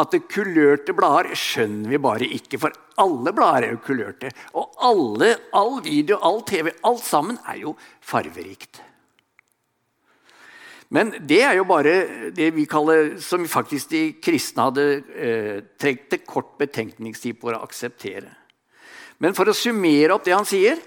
at 0.00 0.16
kulørte 0.32 0.96
blader 0.96 1.36
skjønner 1.38 1.92
vi 1.92 2.00
bare 2.02 2.30
ikke. 2.38 2.58
For 2.64 2.72
alle 3.04 3.36
blader 3.36 3.68
er 3.68 3.76
jo 3.76 3.84
kulørte. 3.84 4.32
Og 4.56 4.80
alle, 4.88 5.34
all 5.52 5.78
video, 5.84 6.18
all 6.24 6.40
TV, 6.48 6.72
alt 6.88 7.04
sammen 7.04 7.38
er 7.44 7.60
jo 7.66 7.76
farverikt. 8.00 8.80
Men 10.94 11.10
det 11.26 11.40
er 11.42 11.56
jo 11.58 11.66
bare 11.66 11.94
det 12.36 12.52
vi 12.54 12.68
kaller, 12.70 13.16
som 13.22 13.48
faktisk 13.50 13.90
de 13.90 14.02
kristne 14.22 14.68
hadde 14.68 14.84
eh, 15.18 15.56
trengt 15.80 16.14
et 16.14 16.26
kort 16.28 16.54
betenkningstid 16.60 17.40
på 17.40 17.50
å 17.50 17.62
akseptere. 17.64 18.30
Men 19.18 19.34
for 19.34 19.50
å 19.50 19.56
summere 19.56 20.14
opp 20.14 20.26
det 20.26 20.36
han 20.36 20.46
sier, 20.46 20.78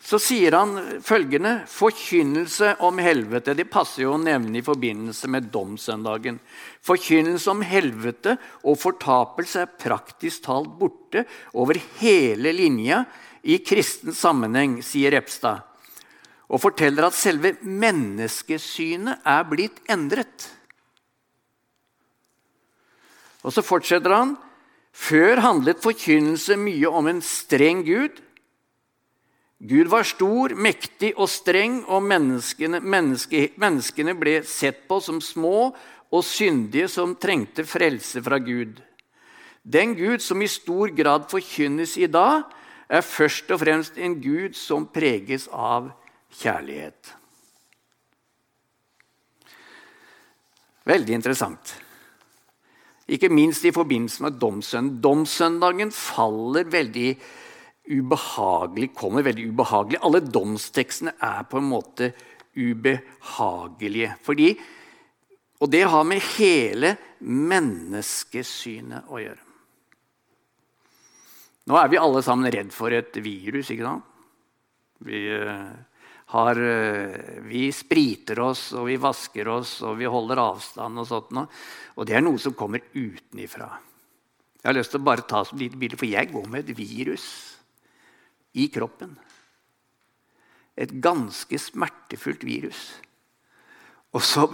så 0.00 0.16
sier 0.22 0.54
han 0.56 1.00
følgende 1.04 1.58
Forkynnelse 1.68 2.72
om 2.86 2.98
helvete. 3.04 3.54
Det 3.54 3.68
passer 3.70 4.06
jo 4.06 4.14
å 4.16 4.20
nevne 4.22 4.58
i 4.58 4.64
forbindelse 4.64 5.28
med 5.30 5.50
domssøndagen. 5.52 6.40
Forkynnelse 6.88 7.52
om 7.52 7.62
helvete 7.62 8.38
og 8.64 8.80
fortapelse 8.80 9.66
er 9.66 9.74
praktisk 9.76 10.46
talt 10.48 10.72
borte 10.80 11.26
over 11.52 11.78
hele 12.00 12.54
linja 12.56 13.04
i 13.44 13.60
kristen 13.64 14.16
sammenheng, 14.16 14.80
sier 14.84 15.12
Repstad. 15.14 15.69
Og 16.50 16.58
forteller 16.62 17.06
at 17.06 17.14
selve 17.14 17.54
menneskesynet 17.62 19.22
er 19.26 19.44
blitt 19.46 19.78
endret. 19.90 20.48
Og 23.46 23.54
så 23.54 23.62
fortsetter 23.64 24.16
han. 24.16 24.34
Før 24.90 25.38
handlet 25.44 25.78
forkynnelse 25.80 26.56
mye 26.58 26.90
om 26.90 27.06
en 27.06 27.22
streng 27.22 27.84
Gud 27.86 28.18
Gud 29.60 29.90
var 29.92 30.06
stor, 30.08 30.54
mektig 30.56 31.10
og 31.20 31.28
streng, 31.28 31.82
og 31.84 32.00
menneskene, 32.08 32.78
menneske, 32.80 33.50
menneskene, 33.60 34.14
ble 34.16 34.38
sett 34.48 34.86
på 34.88 34.96
som 35.04 35.18
små 35.20 35.74
og 36.08 36.22
syndige 36.24 36.88
som 36.88 37.12
trengte 37.20 37.66
frelse 37.68 38.22
fra 38.24 38.38
Gud. 38.40 38.80
Den 39.60 39.92
Gud 39.98 40.24
som 40.24 40.40
i 40.40 40.48
stor 40.48 40.88
grad 40.96 41.28
forkynnes 41.28 41.98
i 42.00 42.08
dag, 42.08 42.48
er 42.88 43.04
først 43.04 43.52
og 43.52 43.60
fremst 43.60 44.00
en 44.00 44.16
Gud 44.24 44.56
som 44.56 44.88
preges 44.88 45.44
av 45.52 45.92
kjærlighet. 46.38 47.14
Veldig 50.90 51.14
interessant. 51.14 51.74
Ikke 53.10 53.28
minst 53.32 53.64
i 53.66 53.74
forbindelse 53.74 54.22
med 54.22 54.38
domssøndagen. 54.40 55.00
Domssøndagen 55.02 55.90
faller 55.94 56.70
veldig 56.70 57.10
ubehagelig 57.90 58.92
kommer 58.94 59.24
veldig 59.26 59.48
ubehagelig. 59.50 60.00
Alle 60.02 60.22
domstekstene 60.22 61.14
er 61.18 61.46
på 61.50 61.58
en 61.60 61.68
måte 61.70 62.12
ubehagelige. 62.56 64.14
Fordi, 64.22 64.50
og 65.60 65.70
det 65.72 65.84
har 65.90 66.06
med 66.06 66.22
hele 66.36 66.94
menneskesynet 67.20 69.10
å 69.10 69.20
gjøre. 69.22 69.46
Nå 71.70 71.76
er 71.78 71.90
vi 71.92 72.00
alle 72.00 72.22
sammen 72.26 72.50
redd 72.50 72.72
for 72.74 72.94
et 72.94 73.14
virus, 73.22 73.70
ikke 73.70 73.86
sant? 73.86 74.06
Vi, 75.06 75.20
uh, 75.32 75.70
har, 76.30 76.58
uh, 76.58 77.44
vi 77.46 77.68
spriter 77.74 78.40
oss, 78.44 78.70
og 78.78 78.86
vi 78.88 78.98
vasker 79.00 79.48
oss, 79.50 79.80
og 79.86 79.98
vi 79.98 80.08
holder 80.10 80.42
avstand 80.42 81.02
og 81.02 81.08
sånt 81.08 81.32
noe. 81.36 81.50
Og 81.98 82.06
det 82.08 82.16
er 82.18 82.24
noe 82.24 82.38
som 82.40 82.56
kommer 82.58 82.84
utenifra. 82.94 83.70
Jeg 84.60 84.68
har 84.68 84.76
lyst 84.76 84.92
til 84.92 85.00
å 85.00 85.08
bare 85.08 85.26
ta 85.28 85.42
som 85.46 85.58
lite 85.60 85.78
bilde, 85.80 85.98
for 85.98 86.08
jeg 86.10 86.30
går 86.32 86.48
med 86.52 86.68
et 86.68 86.78
virus 86.78 87.26
i 88.60 88.68
kroppen. 88.72 89.14
Et 90.76 90.92
ganske 91.02 91.58
smertefullt 91.60 92.44
virus. 92.46 92.90
Og 94.14 94.22
så 94.24 94.46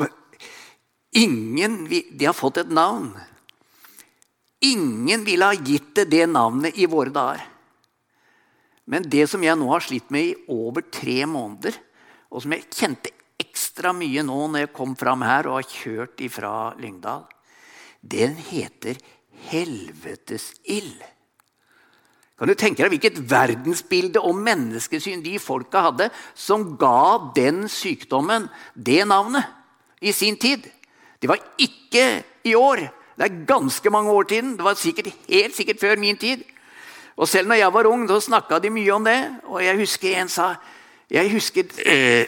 Ingen 1.17 1.87
De 1.89 2.27
har 2.27 2.35
fått 2.37 2.59
et 2.61 2.69
navn. 2.69 3.15
Ingen 4.61 5.23
ville 5.25 5.49
ha 5.49 5.55
gitt 5.55 5.95
det 5.97 6.11
det 6.13 6.27
navnet 6.29 6.77
i 6.77 6.89
våre 6.91 7.13
dager. 7.15 7.45
Men 8.87 9.07
det 9.11 9.27
som 9.31 9.43
jeg 9.43 9.59
nå 9.59 9.67
har 9.73 9.83
slitt 9.83 10.13
med 10.15 10.31
i 10.31 10.37
over 10.53 10.87
tre 10.95 11.25
måneder, 11.27 11.75
og 12.31 12.43
som 12.43 12.55
jeg 12.55 12.69
kjente 12.71 13.13
ekstra 13.41 13.93
mye 13.97 14.23
nå 14.27 14.39
når 14.51 14.67
jeg 14.67 14.75
kom 14.77 14.95
fram 14.99 15.25
her 15.27 15.49
og 15.51 15.59
har 15.59 15.69
kjørt 15.71 16.23
ifra 16.25 16.53
Lyngdal, 16.81 17.27
den 18.07 18.37
heter 18.49 18.99
helvetesild. 19.51 21.03
Kan 22.37 22.51
du 22.51 22.55
tenke 22.59 22.85
deg 22.85 22.93
hvilket 22.93 23.23
verdensbilde 23.31 24.21
og 24.21 24.37
menneskesyn 24.45 25.23
de 25.25 25.39
folka 25.41 25.87
hadde 25.89 26.11
som 26.37 26.75
ga 26.77 27.33
den 27.37 27.65
sykdommen 27.73 28.51
det 28.75 29.07
navnet 29.09 29.49
i 30.05 30.13
sin 30.13 30.37
tid? 30.37 30.67
Det 31.17 31.31
var 31.31 31.41
ikke 31.57 32.05
i 32.45 32.53
år. 32.55 32.85
Det 33.17 33.25
er 33.25 33.47
ganske 33.49 33.91
mange 33.91 34.13
år 34.13 34.29
siden. 34.29 34.53
Det 34.59 34.67
var 34.67 34.77
sikkert, 34.77 35.09
helt 35.31 35.57
sikkert 35.57 35.81
før 35.81 35.97
min 35.97 36.21
tid. 36.21 36.45
Og 37.17 37.29
selv 37.29 37.49
når 37.49 37.63
jeg 37.63 37.73
var 37.73 37.89
ung, 37.89 38.07
da 38.09 38.21
snakka 38.21 38.59
de 38.61 38.71
mye 38.71 38.93
om 38.93 39.05
det. 39.07 39.21
Og 39.49 39.63
jeg 39.65 39.79
husker 39.81 40.21
en 40.21 40.29
sa 40.29 40.55
Jeg 41.11 41.31
husker 41.33 41.65
eh, 41.87 42.27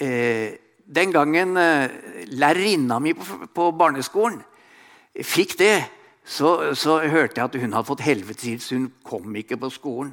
eh, 0.00 0.54
den 0.86 1.12
gangen 1.12 1.56
eh, 1.56 1.90
lærerinna 2.30 2.98
mi 3.02 3.12
på, 3.12 3.46
på 3.54 3.70
barneskolen 3.74 4.38
fikk 5.26 5.56
det 5.58 5.74
så, 6.24 6.74
så, 6.78 7.00
hørte 7.10 7.40
jeg 7.40 7.48
at 7.48 7.56
hun 7.58 7.72
hadde 7.74 7.88
fått 7.88 8.04
helvetesild, 8.06 8.60
så 8.62 8.76
hun 8.76 8.90
kom 9.02 9.34
ikke 9.36 9.58
på 9.58 9.70
skolen. 9.74 10.12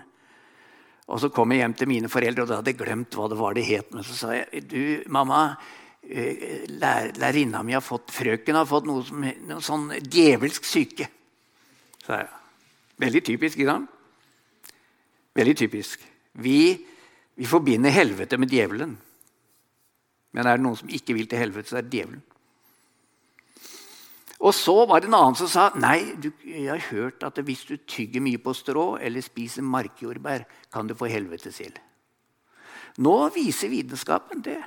Og 1.08 1.20
Så 1.22 1.30
kom 1.32 1.52
jeg 1.54 1.62
hjem 1.62 1.76
til 1.78 1.88
mine 1.88 2.10
foreldre, 2.12 2.44
og 2.44 2.50
da 2.50 2.58
hadde 2.60 2.74
jeg 2.74 2.80
glemt 2.82 3.16
hva 3.16 3.28
det 3.32 3.38
var 3.40 3.54
det 3.56 3.68
het. 3.68 3.92
Men 3.94 4.04
så 4.04 4.16
sa 4.18 4.32
jeg 4.36 4.64
du, 4.68 5.04
mamma, 5.14 5.56
eh, 6.04 6.66
lær, 6.68 7.14
lærerinna 7.16 7.62
mi 7.64 7.78
har 7.78 7.86
fått, 7.86 8.12
frøken 8.12 8.58
har 8.60 8.68
fått 8.68 8.90
noe, 8.90 9.06
som, 9.08 9.24
noe 9.48 9.64
sånn 9.64 9.92
djevelsk 10.04 10.68
syke. 10.68 11.08
Så 12.04 12.18
jeg, 12.18 12.34
Veldig 12.98 13.20
typisk, 13.22 13.60
ikke 13.60 13.70
sant? 13.70 13.97
Veldig 15.38 15.58
typisk. 15.58 16.02
Vi, 16.42 16.60
vi 17.38 17.50
forbinder 17.50 17.94
helvete 17.94 18.40
med 18.42 18.52
djevelen. 18.52 18.96
Men 20.34 20.48
er 20.48 20.58
det 20.58 20.66
noen 20.66 20.80
som 20.80 20.90
ikke 20.94 21.16
vil 21.18 21.30
til 21.30 21.42
helvete, 21.42 21.70
så 21.70 21.80
er 21.80 21.86
det 21.86 21.94
djevelen. 21.94 22.24
Og 24.38 24.54
så 24.54 24.76
var 24.86 25.02
det 25.02 25.10
en 25.10 25.18
annen 25.18 25.38
som 25.38 25.50
sa 25.50 25.68
nei, 25.82 26.14
du, 26.22 26.30
jeg 26.46 26.70
har 26.70 26.84
hørt 26.92 27.24
at 27.26 27.40
hvis 27.42 27.64
du 27.66 27.76
tygger 27.90 28.22
mye 28.22 28.42
på 28.42 28.54
strå 28.54 28.86
eller 29.02 29.26
spiser 29.26 29.66
markjordbær, 29.66 30.46
kan 30.74 30.90
du 30.90 30.94
få 30.98 31.10
helvetesild. 31.10 31.80
Nå 33.02 33.16
viser 33.34 33.74
vitenskapen 33.74 34.44
det. 34.46 34.60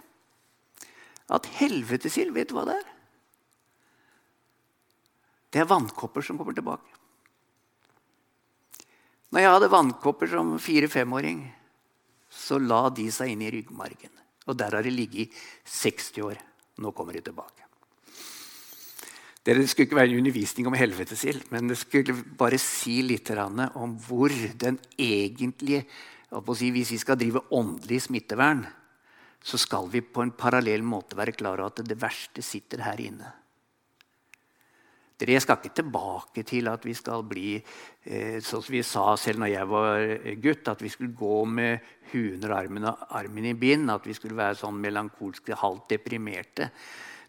At 1.30 1.46
helvetesild, 1.60 2.34
vet 2.34 2.50
du 2.50 2.56
hva 2.58 2.66
det 2.66 2.78
er? 2.80 2.88
Det 5.50 5.62
er 5.62 5.70
vannkopper 5.70 6.22
som 6.22 6.38
kommer 6.38 6.54
tilbake. 6.54 6.99
Når 9.30 9.44
jeg 9.44 9.54
hadde 9.54 9.70
vannkopper 9.70 10.30
som 10.32 10.56
fire-femåring, 10.58 11.44
så 12.30 12.58
la 12.58 12.88
de 12.94 13.06
seg 13.14 13.32
inn 13.32 13.44
i 13.46 13.50
ryggmargen. 13.54 14.12
Og 14.50 14.56
der 14.58 14.74
har 14.74 14.82
de 14.82 14.90
ligget 14.90 15.30
i 15.30 15.42
60 15.70 16.22
år. 16.26 16.40
Nå 16.82 16.90
kommer 16.96 17.14
de 17.14 17.22
tilbake. 17.28 17.66
Det 19.40 19.54
skulle 19.70 19.86
ikke 19.86 19.96
være 19.96 20.12
en 20.12 20.20
undervisning 20.20 20.66
om 20.68 20.76
helvetesild, 20.76 21.46
men 21.50 21.70
det 21.70 21.78
skulle 21.80 22.12
bare 22.36 22.58
si 22.60 22.98
litt 23.02 23.30
om 23.32 23.94
hvor 24.04 24.28
den 24.60 24.78
egentlige 24.98 25.86
si, 26.30 26.70
Hvis 26.70 26.92
vi 26.92 26.98
skal 26.98 27.18
drive 27.18 27.40
åndelig 27.50 28.02
smittevern, 28.02 28.66
så 29.42 29.58
skal 29.58 29.88
vi 29.88 30.00
på 30.00 30.22
en 30.22 30.30
parallell 30.30 30.82
måte 30.82 31.16
være 31.16 31.32
klar 31.32 31.58
over 31.58 31.72
at 31.72 31.88
det 31.88 31.96
verste 31.98 32.42
sitter 32.42 32.84
her 32.84 33.00
inne. 33.00 33.39
Dere 35.20 35.40
skal 35.42 35.58
ikke 35.60 35.82
tilbake 35.82 36.44
til 36.48 36.70
at 36.72 36.84
vi 36.86 36.94
skal 36.96 37.24
bli 37.28 37.58
eh, 37.58 38.38
sånn 38.40 38.62
som 38.64 38.72
vi 38.72 38.80
sa 38.86 39.04
selv 39.20 39.42
når 39.42 39.52
jeg 39.52 39.68
var 39.68 40.04
gutt, 40.40 40.70
at 40.72 40.80
vi 40.80 40.92
skulle 40.92 41.16
gå 41.16 41.44
med 41.44 41.90
armen 42.48 42.88
og 42.88 43.04
armen 43.18 43.50
i 43.50 43.54
bind. 43.54 43.92
At 43.92 44.08
vi 44.08 44.16
skulle 44.16 44.38
være 44.38 44.58
sånn 44.62 44.80
melankolske, 44.80 45.58
halvt 45.60 45.92
deprimerte. 45.92 46.70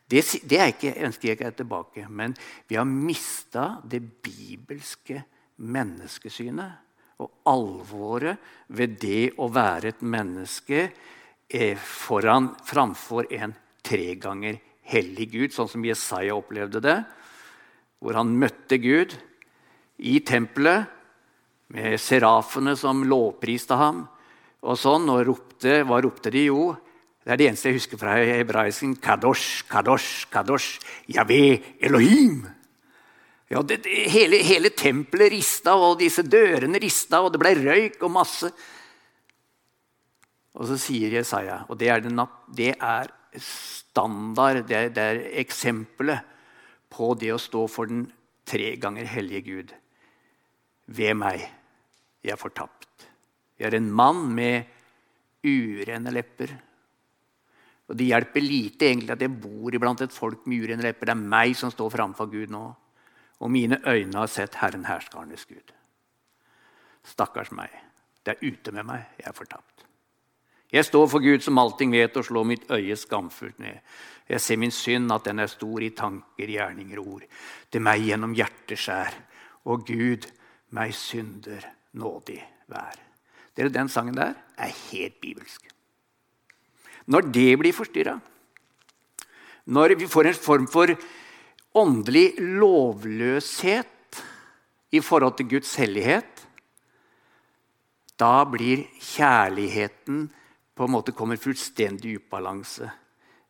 Det, 0.08 0.24
det 0.48 0.62
ikke, 0.74 0.96
ønsker 1.08 1.28
jeg 1.30 1.38
ikke 1.38 1.50
er 1.52 1.60
tilbake. 1.60 2.08
Men 2.10 2.36
vi 2.68 2.80
har 2.80 2.88
mista 2.88 3.82
det 3.84 4.02
bibelske 4.24 5.22
menneskesynet. 5.62 6.88
Og 7.22 7.44
alvoret 7.52 8.40
ved 8.74 8.96
det 9.04 9.34
å 9.38 9.52
være 9.54 9.92
et 9.92 10.02
menneske 10.02 10.88
foran, 11.76 12.54
framfor 12.66 13.28
en 13.36 13.54
tre 13.84 14.16
ganger 14.16 14.58
hellig 14.92 15.28
Gud, 15.32 15.54
sånn 15.54 15.70
som 15.70 15.86
Jesaja 15.86 16.36
opplevde 16.38 16.82
det. 16.84 16.98
Hvor 18.02 18.18
han 18.18 18.34
møtte 18.42 18.80
Gud 18.82 19.14
i 20.02 20.18
tempelet 20.26 20.90
med 21.72 22.00
serafene 22.02 22.74
som 22.80 23.04
lovpriste 23.08 23.78
ham. 23.78 24.06
Og 24.62 24.78
sånn, 24.78 25.08
og 25.10 25.24
ropte, 25.30 25.82
Hva 25.88 26.02
ropte 26.04 26.34
de? 26.34 26.48
Jo, 26.50 26.72
det 27.22 27.34
er 27.34 27.38
det 27.38 27.48
eneste 27.52 27.70
jeg 27.70 27.78
husker 27.78 28.02
fra 28.02 28.18
hebraisken. 28.18 28.96
Kadosh, 29.02 29.68
kadosh, 29.70 30.26
kadosh. 30.34 30.82
Yahweh, 31.14 31.62
Elohim. 31.82 32.42
Ja, 33.52 33.62
det, 33.62 33.82
det, 33.86 34.08
hele, 34.14 34.40
hele 34.48 34.72
tempelet 34.74 35.34
rista, 35.34 35.76
og 35.76 36.00
disse 36.00 36.24
dørene 36.24 36.80
rista, 36.82 37.20
og 37.22 37.34
det 37.34 37.42
ble 37.42 37.52
røyk 37.60 38.00
og 38.08 38.14
masse. 38.16 38.50
Og 40.56 40.68
så 40.68 40.78
sier 40.80 41.14
Jesaja, 41.20 41.62
og 41.70 41.78
det 41.80 41.92
er, 41.92 42.04
den, 42.04 42.22
det 42.56 42.74
er 42.76 43.12
standard, 43.38 44.64
det 44.68 44.90
det 44.96 45.04
er 45.04 45.22
eksempelet 45.44 46.31
på 46.92 47.14
det 47.20 47.32
å 47.34 47.40
stå 47.42 47.66
for 47.72 47.90
den 47.90 48.06
tre 48.48 48.74
ganger 48.82 49.08
hellige 49.08 49.46
Gud. 49.48 49.72
Ved 50.92 51.16
meg, 51.16 51.46
jeg 52.22 52.36
er 52.36 52.42
fortapt. 52.42 53.08
Jeg 53.60 53.70
er 53.70 53.78
en 53.78 53.92
mann 53.94 54.26
med 54.36 54.68
urene 55.46 56.12
lepper 56.14 56.54
og 57.92 57.98
Det 58.00 58.08
hjelper 58.08 58.40
lite 58.40 58.88
egentlig 58.88 59.12
at 59.12 59.20
jeg 59.20 59.36
bor 59.44 59.76
iblant 59.76 60.00
et 60.00 60.14
folk 60.16 60.46
med 60.48 60.64
urene 60.64 60.86
lepper. 60.86 61.10
Det 61.10 61.12
er 61.12 61.32
meg 61.36 61.58
som 61.60 61.74
står 61.74 61.90
framfor 61.92 62.30
Gud 62.32 62.54
nå. 62.54 62.64
Og 63.44 63.52
mine 63.52 63.82
øyne 63.84 64.16
har 64.16 64.32
sett 64.32 64.56
Herren 64.62 64.86
herskarenes 64.88 65.44
Gud. 65.50 65.74
Stakkars 67.04 67.52
meg. 67.52 67.74
Det 68.24 68.38
er 68.38 68.48
ute 68.48 68.72
med 68.72 68.88
meg. 68.88 69.10
Jeg 69.20 69.28
er 69.28 69.36
fortapt. 69.36 69.84
Jeg 70.72 70.88
står 70.88 71.08
for 71.12 71.24
Gud 71.24 71.44
som 71.44 71.60
allting 71.60 71.92
vet, 71.92 72.16
og 72.16 72.26
slår 72.26 72.48
mitt 72.48 72.70
øye 72.72 72.96
skamfullt 72.96 73.60
ned. 73.60 73.82
Jeg 74.32 74.42
ser 74.42 74.60
min 74.62 74.72
synd, 74.72 75.12
at 75.12 75.26
den 75.28 75.44
er 75.44 75.52
stor 75.52 75.84
i 75.84 75.92
tanker, 75.92 76.48
gjerninger 76.48 77.00
og 77.02 77.08
ord. 77.18 77.26
Til 77.72 77.84
meg 77.84 78.06
gjennom 78.06 78.36
hjerteskjær. 78.38 79.18
Og 79.68 79.84
Gud, 79.88 80.28
meg 80.72 80.96
synder 80.96 81.66
nådig 82.00 82.40
vær. 82.72 82.96
Dere, 83.58 83.70
Den 83.70 83.90
sangen 83.90 84.16
der 84.16 84.34
er 84.58 84.72
helt 84.92 85.20
bibelsk. 85.22 85.68
Når 87.12 87.28
det 87.34 87.60
blir 87.60 87.76
forstyrra, 87.76 88.20
når 89.66 89.96
vi 90.00 90.08
får 90.08 90.28
en 90.28 90.40
form 90.40 90.68
for 90.72 90.96
åndelig 91.76 92.40
lovløshet 92.40 94.22
i 94.92 95.00
forhold 95.00 95.38
til 95.38 95.50
Guds 95.50 95.76
hellighet, 95.76 96.48
da 98.20 98.44
blir 98.46 98.86
kjærligheten 99.02 100.30
på 100.82 100.88
en 100.90 100.96
måte 100.96 101.14
kommer 101.14 101.38
fullstendig 101.38 102.16
ubalanse. 102.18 102.88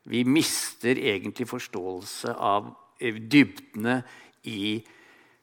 Vi 0.04 0.26
mister 0.28 1.00
egentlig 1.00 1.48
forståelse 1.48 2.34
av 2.36 2.67
dybdene 3.00 4.02
i 4.52 4.82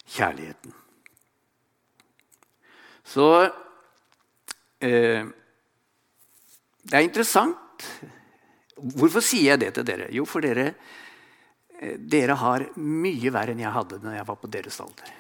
kjærligheten. 0.05 0.75
Så 3.09 3.25
eh, 4.85 5.25
det 6.85 6.93
er 6.93 7.07
interessant 7.07 7.89
Hvorfor 8.79 9.25
sier 9.25 9.57
jeg 9.57 9.63
det 9.65 9.73
til 9.75 9.87
dere? 9.89 10.05
Jo, 10.15 10.23
for 10.29 10.45
dere, 10.45 10.69
eh, 11.81 11.97
dere 11.99 12.37
har 12.39 12.69
mye 12.77 13.33
verre 13.35 13.57
enn 13.57 13.65
jeg 13.65 13.75
hadde 13.75 13.99
når 14.05 14.21
jeg 14.21 14.29
var 14.29 14.39
på 14.39 14.51
deres 14.53 14.79
alder. 14.85 15.17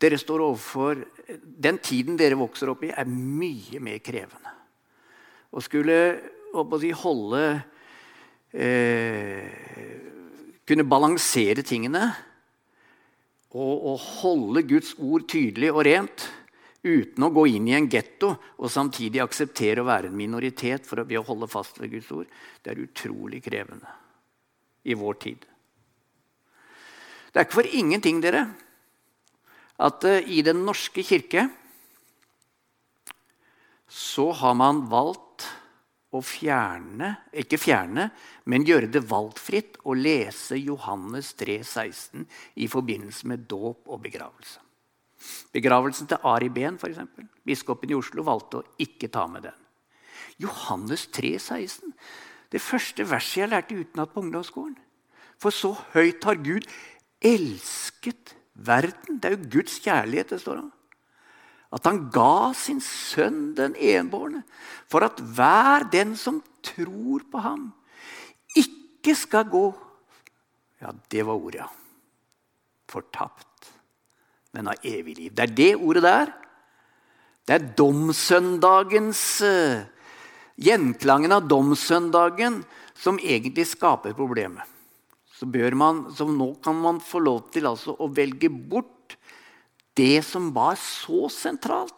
Dere 0.00 0.20
står 0.20 0.44
overfor, 0.44 1.02
Den 1.42 1.80
tiden 1.82 2.20
dere 2.20 2.38
vokser 2.38 2.70
opp 2.70 2.84
i, 2.84 2.92
er 2.94 3.10
mye 3.10 3.80
mer 3.82 3.98
krevende. 3.98 4.59
Å 5.50 5.62
skulle 5.64 5.98
å 6.54 6.64
holde 7.02 7.44
eh, 8.54 9.46
Kunne 10.66 10.86
balansere 10.86 11.62
tingene 11.66 12.04
og, 13.50 13.74
og 13.74 13.96
holde 14.22 14.62
Guds 14.66 14.92
ord 15.02 15.26
tydelig 15.30 15.72
og 15.72 15.82
rent 15.88 16.28
uten 16.86 17.26
å 17.26 17.32
gå 17.34 17.44
inn 17.50 17.66
i 17.68 17.74
en 17.76 17.88
getto 17.90 18.30
og 18.56 18.70
samtidig 18.72 19.20
akseptere 19.24 19.82
å 19.82 19.88
være 19.88 20.08
en 20.08 20.16
minoritet 20.16 20.86
for 20.88 21.02
å 21.02 21.24
holde 21.26 21.48
fast 21.50 21.80
ved 21.80 21.92
Guds 21.96 22.10
ord, 22.14 22.28
det 22.62 22.72
er 22.72 22.84
utrolig 22.84 23.42
krevende 23.44 23.90
i 24.88 24.96
vår 24.96 25.18
tid. 25.20 25.44
Det 27.30 27.38
er 27.38 27.46
ikke 27.46 27.60
for 27.60 27.74
ingenting, 27.78 28.22
dere, 28.22 28.46
at 29.80 30.06
uh, 30.08 30.18
i 30.24 30.40
Den 30.46 30.64
norske 30.66 31.04
kirke 31.06 31.48
så 33.90 34.30
har 34.38 34.54
man 34.54 34.84
valgt 34.90 35.48
å 36.10 36.18
fjerne 36.26 37.12
Ikke 37.38 37.58
fjerne, 37.60 38.08
men 38.50 38.64
gjøre 38.66 38.88
det 38.90 39.04
valgfritt 39.06 39.76
å 39.86 39.94
lese 39.94 40.58
Johannes 40.58 41.32
3, 41.38 41.60
16 41.62 42.24
i 42.58 42.66
forbindelse 42.70 43.30
med 43.30 43.46
dåp 43.50 43.86
og 43.86 44.02
begravelse. 44.02 44.58
Begravelsen 45.54 46.08
til 46.10 46.26
Ari 46.26 46.48
Behn, 46.50 46.80
f.eks. 46.80 46.98
Biskopen 47.46 47.92
i 47.92 47.98
Oslo 47.98 48.24
valgte 48.26 48.58
å 48.60 48.66
ikke 48.82 49.10
ta 49.12 49.26
med 49.30 49.46
den. 49.46 49.58
Johannes 50.42 51.06
3, 51.14 51.36
16. 51.38 51.94
Det 52.50 52.62
første 52.62 53.06
verset 53.06 53.44
jeg 53.44 53.52
lærte 53.52 53.78
utenat 53.78 54.10
på 54.10 54.24
ungdomsskolen. 54.24 54.78
For 55.40 55.54
så 55.54 55.74
høyt 55.94 56.24
har 56.26 56.40
Gud 56.42 56.66
elsket 57.22 58.34
verden. 58.54 59.20
Det 59.20 59.30
er 59.30 59.36
jo 59.36 59.50
Guds 59.58 59.78
kjærlighet 59.84 60.34
det 60.34 60.40
står 60.42 60.64
om. 60.64 60.70
At 61.70 61.86
han 61.86 62.08
ga 62.10 62.50
sin 62.56 62.80
sønn 62.82 63.52
den 63.58 63.76
enbårne, 63.78 64.42
for 64.90 65.06
at 65.06 65.20
hver 65.22 65.86
den 65.92 66.16
som 66.18 66.40
tror 66.66 67.22
på 67.30 67.42
ham, 67.44 67.70
ikke 68.58 69.14
skal 69.16 69.46
gå 69.50 69.68
Ja, 70.80 70.94
det 71.12 71.26
var 71.28 71.36
ordet, 71.36 71.60
ja. 71.60 71.66
Fortapt 72.88 73.50
men 74.52 74.70
av 74.70 74.86
evig 74.86 75.16
liv. 75.18 75.32
Det 75.34 75.46
er 75.46 75.54
det 75.54 75.70
ordet 75.78 76.04
der. 76.04 76.32
Det 77.46 77.56
er 77.56 77.70
domssøndagens 77.78 79.22
uh, 79.46 79.82
Gjenklangen 80.60 81.32
av 81.32 81.46
domssøndagen 81.48 82.60
som 82.98 83.18
egentlig 83.22 83.64
skaper 83.70 84.12
problemet. 84.16 84.66
Så, 85.32 85.46
man, 85.72 86.02
så, 86.12 86.26
nå 86.28 86.50
kan 86.60 86.76
man 86.76 86.98
få 87.00 87.22
lov 87.24 87.46
til 87.54 87.64
altså 87.70 87.94
å 87.96 88.10
velge 88.12 88.50
bort 88.50 88.90
det 90.00 90.22
som 90.24 90.50
var 90.56 90.78
så 90.80 91.28
sentralt. 91.32 91.96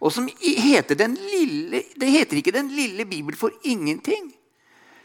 Og 0.00 0.12
som 0.14 0.28
heter 0.40 0.96
den 0.96 1.16
lille, 1.18 1.82
Det 1.96 2.08
heter 2.08 2.36
ikke 2.36 2.52
'Den 2.52 2.68
lille 2.68 3.04
bibel' 3.04 3.36
for 3.36 3.50
ingenting. 3.64 4.32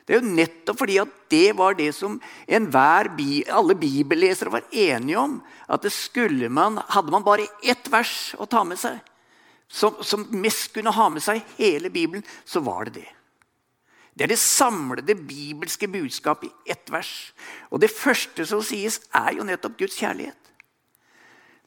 Det 0.05 0.13
er 0.13 0.21
jo 0.21 0.35
nettopp 0.37 0.77
fordi 0.77 0.99
at 1.01 1.13
det 1.33 1.55
var 1.57 1.73
det 1.73 1.89
som 1.95 2.19
enhver, 2.47 3.09
alle 3.49 3.75
bibellesere 3.75 4.51
var 4.51 4.61
enige 4.71 5.17
om. 5.17 5.41
At 5.67 5.83
man, 6.49 6.77
Hadde 6.89 7.11
man 7.11 7.23
bare 7.23 7.47
ett 7.63 7.91
vers 7.91 8.35
å 8.37 8.45
ta 8.45 8.63
med 8.63 8.77
seg, 8.77 8.99
som, 9.67 9.95
som 10.03 10.27
mest 10.31 10.73
kunne 10.73 10.93
ha 10.93 11.09
med 11.09 11.23
seg 11.23 11.41
hele 11.57 11.89
Bibelen, 11.89 12.23
så 12.45 12.59
var 12.59 12.85
det 12.85 12.93
det. 13.01 13.09
Det 14.15 14.23
er 14.23 14.27
det 14.27 14.39
samlede 14.39 15.15
bibelske 15.15 15.87
budskapet 15.87 16.49
i 16.49 16.71
ett 16.71 16.91
vers. 16.91 17.33
Og 17.71 17.81
det 17.81 17.91
første 17.91 18.45
som 18.45 18.61
sies, 18.61 19.01
er 19.11 19.33
jo 19.35 19.43
nettopp 19.43 19.75
Guds 19.77 19.97
kjærlighet. 19.97 20.37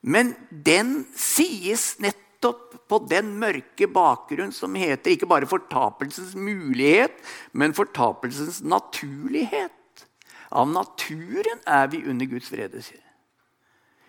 Men 0.00 0.34
den 0.50 1.02
sies 1.16 1.96
nettopp 2.02 2.76
på 2.88 3.00
den 3.10 3.34
mørke 3.40 3.88
bakgrunn 3.90 4.52
som 4.54 4.76
heter 4.78 5.14
ikke 5.14 5.28
bare 5.28 5.48
fortapelsens 5.48 6.36
mulighet, 6.38 7.16
men 7.52 7.76
fortapelsens 7.76 8.62
naturlighet. 8.62 9.74
Av 10.48 10.68
naturen 10.70 11.60
er 11.66 11.90
vi 11.92 12.04
under 12.08 12.30
Guds 12.30 12.48
vrede. 12.52 12.80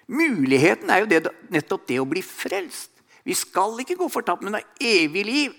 Muligheten 0.10 0.90
er 0.90 1.04
jo 1.04 1.10
det, 1.10 1.20
nettopp 1.52 1.88
det 1.90 2.00
å 2.02 2.08
bli 2.08 2.24
frelst. 2.26 2.94
Vi 3.28 3.36
skal 3.38 3.76
ikke 3.82 3.98
gå 4.00 4.08
fortapt, 4.10 4.46
men 4.46 4.56
ha 4.58 4.62
evig 4.80 5.26
liv. 5.28 5.58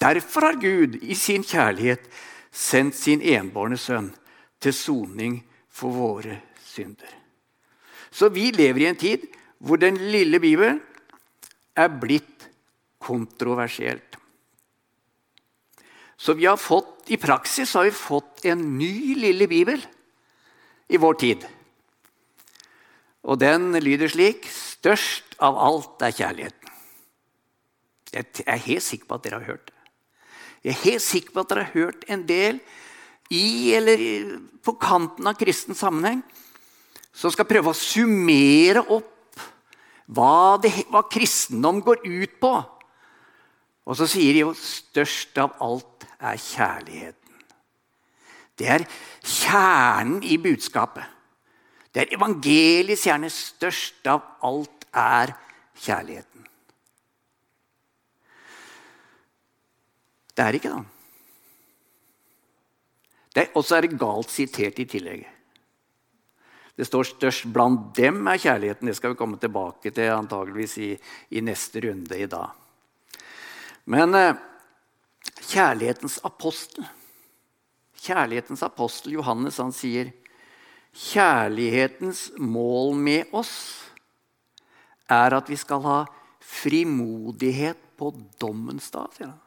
Derfor 0.00 0.48
har 0.48 0.60
Gud 0.62 0.96
i 1.02 1.16
sin 1.18 1.44
kjærlighet 1.44 2.06
sendt 2.52 2.96
sin 2.96 3.22
enbårne 3.22 3.78
sønn 3.80 4.10
til 4.62 4.74
soning 4.76 5.40
for 5.72 5.94
våre 5.94 6.38
synder. 6.64 7.10
Så 8.12 8.28
vi 8.32 8.50
lever 8.54 8.84
i 8.84 8.88
en 8.90 8.98
tid 8.98 9.24
hvor 9.62 9.78
den 9.78 9.98
lille 10.10 10.40
Bibelen 10.42 10.80
er 11.78 11.92
blitt 12.02 12.48
kontroversielt. 13.02 14.18
Så 16.18 16.34
vi 16.38 16.46
har 16.46 16.58
fått, 16.60 17.08
i 17.10 17.18
praksis 17.18 17.74
har 17.74 17.86
vi 17.86 17.94
fått 17.94 18.44
en 18.46 18.62
ny 18.78 19.14
lille 19.18 19.48
bibel 19.50 19.80
i 20.92 21.00
vår 21.00 21.18
tid. 21.18 21.46
Og 23.22 23.38
den 23.38 23.72
lyder 23.82 24.10
slik 24.10 24.48
Størst 24.50 25.36
av 25.38 25.54
alt 25.62 26.00
er 26.02 26.10
kjærligheten. 26.10 26.70
Jeg 28.12 28.42
er 28.50 28.64
helt 28.64 28.82
sikker 28.82 29.06
på 29.06 29.14
at 29.14 29.22
dere 29.22 29.38
har 29.38 29.52
hørt 29.52 29.68
det. 29.70 29.76
Jeg 30.64 30.72
er 30.72 30.80
helt 30.80 31.04
sikker 31.04 31.34
på 31.34 31.44
at 31.44 31.52
dere 31.52 31.66
har 31.68 31.76
hørt 31.76 32.02
en 32.10 32.24
del 32.26 32.58
i 33.30 33.72
eller 33.78 34.02
på 34.66 34.74
kanten 34.82 35.30
av 35.30 35.38
kristen 35.38 35.78
sammenheng 35.78 36.18
som 37.14 37.30
skal 37.30 37.46
prøve 37.46 37.70
å 37.70 37.78
summere 37.78 38.82
opp 38.90 39.11
hva, 40.12 40.58
det, 40.62 40.72
hva 40.92 41.04
kristendom 41.10 41.80
går 41.84 42.04
ut 42.04 42.38
på. 42.42 42.52
Og 43.82 43.98
så 43.98 44.06
sier 44.06 44.36
de 44.36 44.44
jo 44.44 44.52
'størst 44.54 45.38
av 45.42 45.56
alt 45.60 46.06
er 46.20 46.36
kjærligheten'. 46.38 47.18
Det 48.58 48.68
er 48.68 48.84
kjernen 49.24 50.22
i 50.22 50.36
budskapet. 50.38 51.04
Det 51.92 52.02
er 52.02 52.16
evangeliets 52.16 53.02
kjerne. 53.04 53.30
Størst 53.30 54.06
av 54.06 54.22
alt 54.44 54.86
er 54.92 55.34
kjærligheten. 55.74 56.46
Det 60.36 60.44
er 60.44 60.56
ikke 60.56 60.72
det. 63.34 63.48
Og 63.56 63.64
så 63.64 63.76
er 63.76 63.86
det 63.86 63.98
galt 64.00 64.30
sitert 64.30 64.78
i 64.78 64.88
tillegg. 64.88 65.26
Det 66.76 66.86
står 66.88 67.04
'størst 67.04 67.52
blant 67.52 67.94
dem 67.96 68.26
er 68.28 68.38
kjærligheten'. 68.40 68.86
Det 68.86 68.96
skal 68.96 69.10
vi 69.10 69.20
komme 69.20 69.38
tilbake 69.38 69.90
til 69.90 70.08
antageligvis 70.10 70.78
i, 70.78 70.98
i 71.30 71.40
neste 71.40 71.80
runde 71.80 72.18
i 72.18 72.26
dag. 72.26 72.50
Men 73.84 74.14
eh, 74.14 74.34
kjærlighetens 75.52 76.20
apostel 76.24 76.84
Kjærlighetens 78.02 78.62
apostel 78.62 79.12
Johannes 79.12 79.60
han 79.62 79.70
sier 79.70 80.08
kjærlighetens 80.92 82.32
mål 82.36 82.96
med 82.98 83.30
oss 83.32 83.52
er 85.06 85.36
at 85.36 85.48
vi 85.48 85.56
skal 85.56 85.84
ha 85.84 85.98
frimodighet 86.42 87.78
på 87.96 88.10
dommens 88.40 88.90
dag. 88.90 89.06
sier 89.14 89.30
han. 89.30 89.38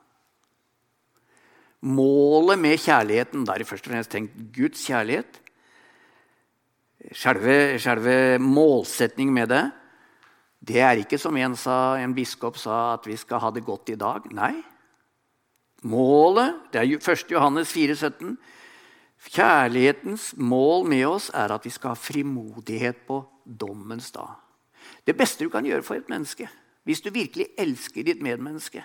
Målet 1.85 2.57
med 2.59 2.79
kjærligheten 2.79 3.45
Da 3.45 3.53
er 3.53 3.61
det 3.61 3.67
først 3.67 3.87
og 3.87 3.93
fremst 3.93 4.11
tenkt 4.11 4.33
Guds 4.55 4.87
kjærlighet. 4.87 5.41
Selve, 7.15 7.77
selve 7.81 8.37
målsetningen 8.41 9.35
med 9.35 9.51
det 9.51 9.65
det 10.65 10.81
er 10.81 11.01
ikke 11.01 11.19
som 11.21 11.35
en, 11.37 11.55
sa, 11.59 11.97
en 12.01 12.15
biskop 12.15 12.57
sa, 12.57 12.95
at 12.95 13.05
vi 13.05 13.17
skal 13.19 13.41
ha 13.43 13.51
det 13.53 13.65
godt 13.65 13.91
i 13.93 13.99
dag. 13.99 14.25
Nei. 14.33 14.55
Målet 15.85 16.71
det 16.73 16.81
er 16.81 16.95
1. 16.97 17.27
Johannes 17.35 17.73
4, 17.75 17.95
17. 17.95 18.33
Kjærlighetens 19.35 20.31
mål 20.37 20.87
med 20.89 21.05
oss 21.07 21.29
er 21.33 21.53
at 21.53 21.65
vi 21.65 21.73
skal 21.73 21.93
ha 21.93 21.99
frimodighet 21.99 23.05
på 23.07 23.19
dommens 23.45 24.09
dag. 24.15 24.33
Det 25.05 25.15
beste 25.17 25.45
du 25.45 25.53
kan 25.53 25.65
gjøre 25.65 25.85
for 25.85 25.97
et 25.97 26.09
menneske, 26.09 26.49
hvis 26.85 27.01
du 27.01 27.11
virkelig 27.13 27.47
elsker 27.57 28.05
ditt 28.05 28.21
medmenneske 28.21 28.83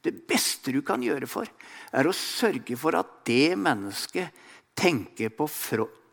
Det 0.00 0.14
beste 0.24 0.72
du 0.72 0.80
kan 0.80 1.02
gjøre 1.04 1.26
for, 1.28 1.44
er 1.92 2.06
å 2.08 2.12
sørge 2.16 2.76
for 2.80 2.96
at 2.96 3.20
det 3.28 3.52
mennesket 3.60 4.32
tenker 4.72 5.28
på, 5.28 5.44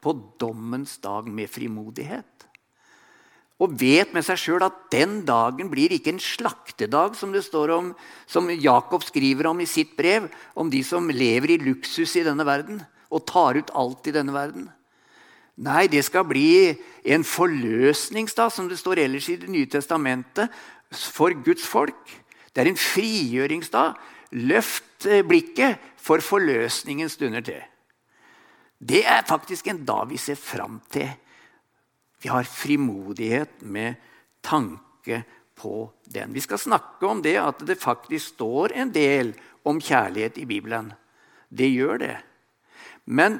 på 0.08 0.16
dommens 0.40 0.96
dag 1.04 1.28
med 1.28 1.52
frimodighet. 1.52 2.48
Og 3.58 3.74
vet 3.74 4.14
med 4.14 4.24
seg 4.24 4.38
sjøl 4.40 4.64
at 4.68 4.76
den 4.94 5.24
dagen 5.26 5.68
blir 5.72 5.92
ikke 5.96 6.14
en 6.14 6.22
slaktedag, 6.22 7.18
som 7.18 7.34
om, 7.34 7.90
som 8.30 8.50
Jakob 8.54 9.04
skriver 9.04 9.50
om 9.50 9.60
i 9.60 9.66
sitt 9.66 9.98
brev, 9.98 10.30
om 10.56 10.70
de 10.70 10.84
som 10.86 11.10
lever 11.10 11.56
i 11.56 11.62
luksus 11.66 12.16
i 12.16 12.24
denne 12.24 12.46
verden 12.46 12.84
og 13.10 13.26
tar 13.26 13.58
ut 13.58 13.72
alt 13.74 14.08
i 14.08 14.14
denne 14.14 14.36
verden. 14.36 14.68
Nei, 15.58 15.88
det 15.90 16.04
skal 16.06 16.28
bli 16.30 16.78
en 17.10 17.24
forløsningsdag, 17.26 18.52
som 18.54 18.68
det 18.70 18.78
står 18.78 19.02
ellers 19.08 19.30
i 19.34 19.40
Det 19.42 19.50
nye 19.50 19.66
testamentet, 19.66 20.54
for 20.94 21.34
Guds 21.34 21.66
folk. 21.66 22.14
Det 22.54 22.62
er 22.62 22.70
en 22.70 22.78
frigjøringsdag. 22.78 23.98
Løft 24.38 25.08
blikket, 25.26 25.82
for 25.98 26.22
forløsningen 26.22 27.10
stunder 27.10 27.42
til. 27.42 27.64
Det 28.78 29.02
er 29.10 29.26
faktisk 29.28 29.68
en 29.72 29.84
dag 29.86 30.06
vi 30.10 30.20
ser 30.22 30.38
fram 30.38 30.80
til. 30.94 31.10
Vi 32.22 32.30
har 32.30 32.50
frimodighet 32.50 33.62
med 33.62 33.98
tanke 34.46 35.24
på 35.58 35.90
den. 36.06 36.34
Vi 36.34 36.44
skal 36.46 36.62
snakke 36.62 37.10
om 37.10 37.22
det 37.26 37.38
at 37.42 37.62
det 37.66 37.80
faktisk 37.82 38.36
står 38.36 38.76
en 38.78 38.94
del 38.94 39.34
om 39.68 39.82
kjærlighet 39.82 40.38
i 40.42 40.46
Bibelen. 40.50 40.92
Det 41.50 41.70
gjør 41.74 42.02
det. 42.04 42.16
Men 43.06 43.40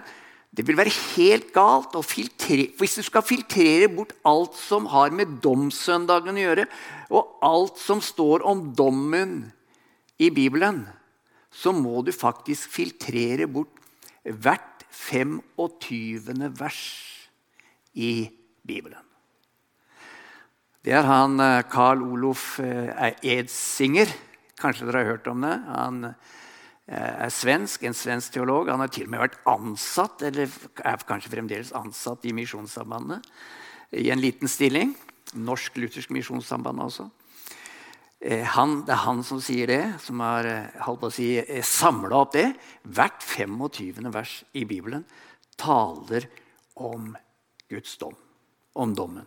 det 0.58 0.66
vil 0.66 0.78
være 0.80 0.94
helt 1.18 1.52
galt 1.54 1.96
å 2.00 2.02
filtrere 2.02 2.72
Hvis 2.80 2.96
du 2.98 3.04
skal 3.06 3.26
filtrere 3.26 3.90
bort 3.92 4.16
alt 4.26 4.56
som 4.58 4.88
har 4.90 5.12
med 5.14 5.38
domssøndagen 5.44 6.40
å 6.40 6.46
gjøre, 6.46 6.66
og 7.14 7.44
alt 7.46 7.82
som 7.82 8.02
står 8.02 8.46
om 8.48 8.72
dommen 8.78 9.52
i 10.18 10.32
Bibelen, 10.34 10.86
så 11.52 11.74
må 11.76 12.02
du 12.02 12.14
faktisk 12.16 12.72
filtrere 12.74 13.46
bort 13.52 13.76
hvert 14.24 14.77
25. 14.98 16.50
vers 16.58 16.82
i 17.94 18.30
Bibelen. 18.68 19.04
Det 20.84 20.96
er 20.96 21.08
han 21.08 21.38
Carl 21.70 22.02
eh, 22.02 22.12
Olof 22.14 22.60
eh, 22.64 23.14
Edsinger. 23.22 24.12
Kanskje 24.58 24.88
dere 24.88 25.04
har 25.04 25.12
hørt 25.16 25.32
om 25.32 25.44
det. 25.44 25.56
Han 25.68 26.14
Eh, 26.88 27.24
er 27.26 27.32
svensk, 27.36 27.84
en 27.84 27.96
svensk 27.96 28.32
teolog. 28.32 28.70
Han 28.72 28.80
har 28.80 28.88
til 28.88 29.10
og 29.10 29.12
med 29.12 29.20
vært 29.26 29.42
ansatt 29.52 30.24
eller 30.24 30.48
er 30.88 31.02
kanskje 31.08 31.34
fremdeles 31.34 31.74
ansatt 31.76 32.24
i 32.24 32.32
Misjonssambandet 32.32 33.28
i 33.92 34.08
en 34.14 34.24
liten 34.24 34.48
stilling. 34.48 34.94
Norsk-luthersk 35.36 36.14
misjonssamband 36.16 36.80
også. 36.86 37.10
Eh, 38.20 38.44
han, 38.56 38.82
det 38.88 38.96
er 38.96 39.04
han 39.04 39.22
som 39.26 39.40
sier 39.44 39.70
det, 39.70 39.82
som 40.02 40.22
har 40.26 40.48
eh, 40.50 41.08
si, 41.14 41.30
samla 41.62 42.24
opp 42.24 42.34
det. 42.34 42.50
Hvert 42.84 43.22
25. 43.22 44.12
vers 44.14 44.40
i 44.58 44.66
Bibelen 44.66 45.06
taler 45.58 46.26
om 46.82 47.12
Guds 47.70 47.98
dom. 48.02 48.16
Om 48.78 48.94
dommen. 48.98 49.26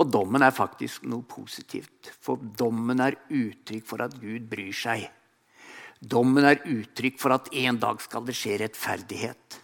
Og 0.00 0.08
dommen 0.08 0.42
er 0.42 0.54
faktisk 0.56 1.04
noe 1.06 1.26
positivt. 1.28 2.14
For 2.22 2.40
dommen 2.40 3.02
er 3.04 3.18
uttrykk 3.28 3.86
for 3.86 4.02
at 4.02 4.14
Gud 4.18 4.48
bryr 4.50 4.74
seg. 4.74 5.04
Dommen 6.02 6.46
er 6.48 6.64
uttrykk 6.66 7.20
for 7.22 7.36
at 7.36 7.52
en 7.54 7.78
dag 7.78 8.00
skal 8.02 8.24
det 8.26 8.34
skje 8.34 8.56
rettferdighet. 8.64 9.61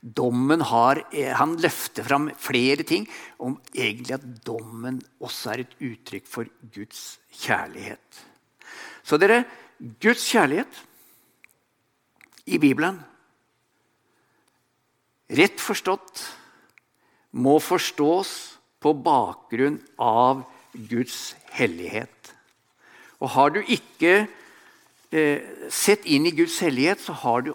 Dommen 0.00 0.62
har, 0.64 1.04
eh, 1.12 1.34
Han 1.36 1.56
løfter 1.56 2.02
fram 2.02 2.30
flere 2.36 2.82
ting 2.84 3.06
om 3.38 3.60
egentlig 3.74 4.14
at 4.14 4.44
dommen 4.44 5.00
også 5.20 5.52
er 5.52 5.60
et 5.60 5.74
uttrykk 5.80 6.26
for 6.26 6.44
Guds 6.72 7.18
kjærlighet. 7.32 8.24
Så 9.04 9.18
dere, 9.18 9.44
Guds 10.00 10.24
kjærlighet 10.24 10.80
i 12.46 12.58
Bibelen, 12.58 13.04
rett 15.30 15.60
forstått, 15.60 16.24
må 17.32 17.60
forstås 17.60 18.58
på 18.80 18.94
bakgrunn 19.04 19.78
av 19.98 20.44
Guds 20.72 21.34
hellighet. 21.52 22.32
Og 23.20 23.28
har 23.36 23.50
du 23.50 23.60
ikke 23.60 24.28
eh, 25.10 25.68
sett 25.70 26.06
inn 26.06 26.26
i 26.26 26.34
Guds 26.34 26.60
hellighet, 26.64 27.02
så 27.02 27.14
har 27.24 27.46
du, 27.46 27.52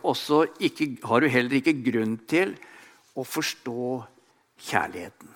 ikke, 0.60 0.90
har 1.08 1.22
du, 1.22 1.30
heller 1.32 1.60
ikke 1.60 1.78
grunn 1.86 2.18
til 2.28 2.56
å 3.16 3.24
forstå 3.24 3.88
kjærligheten. 4.70 5.32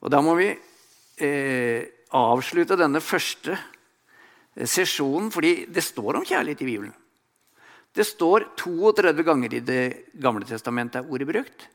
Og 0.00 0.12
da 0.12 0.22
må 0.24 0.36
vi 0.38 0.48
eh, 0.50 1.82
avslutte 2.16 2.78
denne 2.80 3.02
første 3.04 3.52
eh, 3.54 4.66
sesjonen, 4.66 5.30
fordi 5.32 5.66
det 5.68 5.84
står 5.84 6.20
om 6.20 6.26
kjærlighet 6.26 6.64
i 6.64 6.70
Bibelen. 6.70 6.96
Det 7.90 8.06
står 8.06 8.52
32 8.60 9.24
ganger 9.26 9.54
i 9.54 9.64
Det 9.66 9.84
gamle 10.22 10.46
testamentet 10.46 11.00
er 11.00 11.10
ordet 11.10 11.26
brukt. 11.26 11.66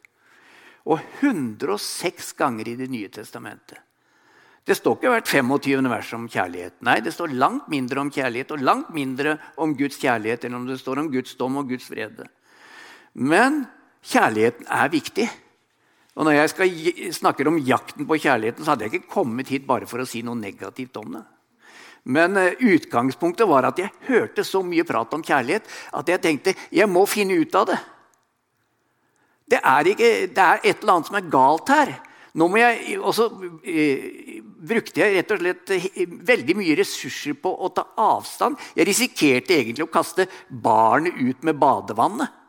Og 0.88 1.02
106 1.20 2.32
ganger 2.40 2.70
i 2.72 2.78
Det 2.80 2.88
nye 2.90 3.10
testamentet. 3.12 3.82
Det 4.66 4.74
står 4.74 4.98
ikke 4.98 5.12
hvert 5.14 5.30
25. 5.30 5.90
vers 5.92 6.12
om 6.18 6.26
kjærlighet. 6.26 6.74
Nei, 6.86 6.98
det 7.06 7.14
står 7.14 7.36
langt 7.38 7.68
mindre 7.70 8.02
om 8.02 8.10
kjærlighet 8.10 8.54
og 8.56 8.64
langt 8.66 8.90
mindre 8.96 9.36
om 9.62 9.76
Guds 9.78 10.00
kjærlighet 10.02 10.48
enn 10.48 10.58
om 10.58 10.66
det 10.66 10.80
står 10.82 11.04
om 11.04 11.12
Guds 11.14 11.36
dom 11.38 11.60
og 11.62 11.70
Guds 11.70 11.86
vrede. 11.92 12.26
Men 13.14 13.64
kjærligheten 14.02 14.66
er 14.66 14.90
viktig. 14.90 15.28
Og 16.16 16.26
Når 16.26 16.32
jeg 16.32 16.50
skal 16.50 17.14
snakker 17.14 17.48
om 17.48 17.60
jakten 17.60 18.08
på 18.08 18.18
kjærligheten, 18.18 18.64
så 18.64 18.74
hadde 18.74 18.88
jeg 18.88 18.94
ikke 18.94 19.14
kommet 19.14 19.52
hit 19.52 19.68
bare 19.68 19.86
for 19.86 20.02
å 20.02 20.08
si 20.08 20.24
noe 20.26 20.40
negativt 20.40 20.98
om 20.98 21.14
det. 21.20 21.24
Men 22.06 22.38
uh, 22.38 22.54
utgangspunktet 22.62 23.50
var 23.50 23.68
at 23.70 23.82
jeg 23.82 23.94
hørte 24.08 24.46
så 24.46 24.62
mye 24.66 24.86
prat 24.86 25.14
om 25.14 25.24
kjærlighet 25.26 25.70
at 25.94 26.10
jeg 26.10 26.22
tenkte 26.22 26.54
jeg 26.74 26.90
må 26.90 27.06
finne 27.10 27.38
ut 27.38 27.56
av 27.58 27.70
det. 27.70 27.80
det 29.50 29.60
er, 29.62 29.88
ikke, 29.94 30.12
det 30.34 30.44
er 30.44 30.62
et 30.64 30.82
eller 30.82 30.94
annet 30.94 31.10
som 31.10 31.18
er 31.18 31.32
galt 31.34 31.70
her. 31.70 31.96
Nå 32.36 32.48
må 32.52 32.60
jeg, 32.60 32.98
også 33.00 33.30
eh, 33.64 34.40
brukte 34.44 35.00
jeg 35.00 35.16
rett 35.16 35.30
og 35.32 35.40
slett 35.40 35.72
veldig 36.28 36.56
mye 36.60 36.76
ressurser 36.76 37.38
på 37.40 37.54
å 37.64 37.70
ta 37.72 37.86
avstand. 38.04 38.60
Jeg 38.76 38.90
risikerte 38.90 39.56
egentlig 39.56 39.86
å 39.86 39.94
kaste 39.94 40.28
barnet 40.50 41.16
ut 41.16 41.46
med 41.48 41.60
badevannet. 41.62 42.42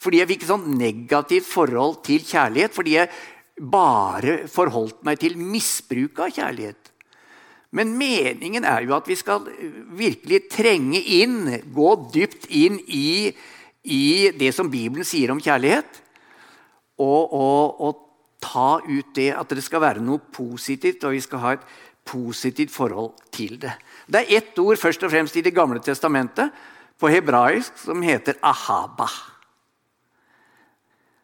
Fordi 0.00 0.22
jeg 0.22 0.30
fikk 0.30 0.46
et 0.46 0.50
sånn 0.50 0.66
negativt 0.80 1.46
forhold 1.46 2.00
til 2.06 2.24
kjærlighet. 2.24 2.74
Fordi 2.74 2.96
jeg 2.96 3.12
bare 3.60 4.36
forholdt 4.50 5.04
meg 5.06 5.20
til 5.20 5.36
misbruk 5.38 6.22
av 6.24 6.34
kjærlighet. 6.34 6.90
Men 7.76 7.92
meningen 7.94 8.66
er 8.66 8.82
jo 8.82 8.96
at 8.96 9.06
vi 9.06 9.14
skal 9.18 9.44
virkelig 9.94 10.48
trenge 10.50 10.98
inn, 11.20 11.44
gå 11.70 11.90
dypt 12.10 12.48
inn 12.50 12.80
i, 12.90 13.30
i 13.86 14.04
det 14.34 14.50
som 14.56 14.70
Bibelen 14.72 15.06
sier 15.06 15.30
om 15.30 15.42
kjærlighet. 15.42 16.00
Og, 17.00 17.30
og, 17.30 17.84
og, 17.86 18.06
ta 18.40 18.80
ut 18.88 19.14
det 19.14 19.30
at 19.36 19.52
det 19.52 19.62
skal 19.64 19.82
være 19.84 20.02
noe 20.04 20.20
positivt, 20.32 21.04
og 21.04 21.14
vi 21.14 21.22
skal 21.24 21.42
ha 21.44 21.54
et 21.56 21.66
positivt 22.08 22.72
forhold 22.72 23.12
til 23.32 23.58
det. 23.60 23.72
Det 24.08 24.22
er 24.22 24.36
ett 24.40 24.58
ord 24.58 24.80
først 24.80 25.02
og 25.04 25.12
fremst 25.12 25.36
i 25.36 25.44
Det 25.44 25.54
gamle 25.54 25.80
testamentet 25.80 26.50
på 26.98 27.08
hebraisk 27.08 27.78
som 27.78 28.02
heter 28.02 28.40
ahaba. 28.42 29.08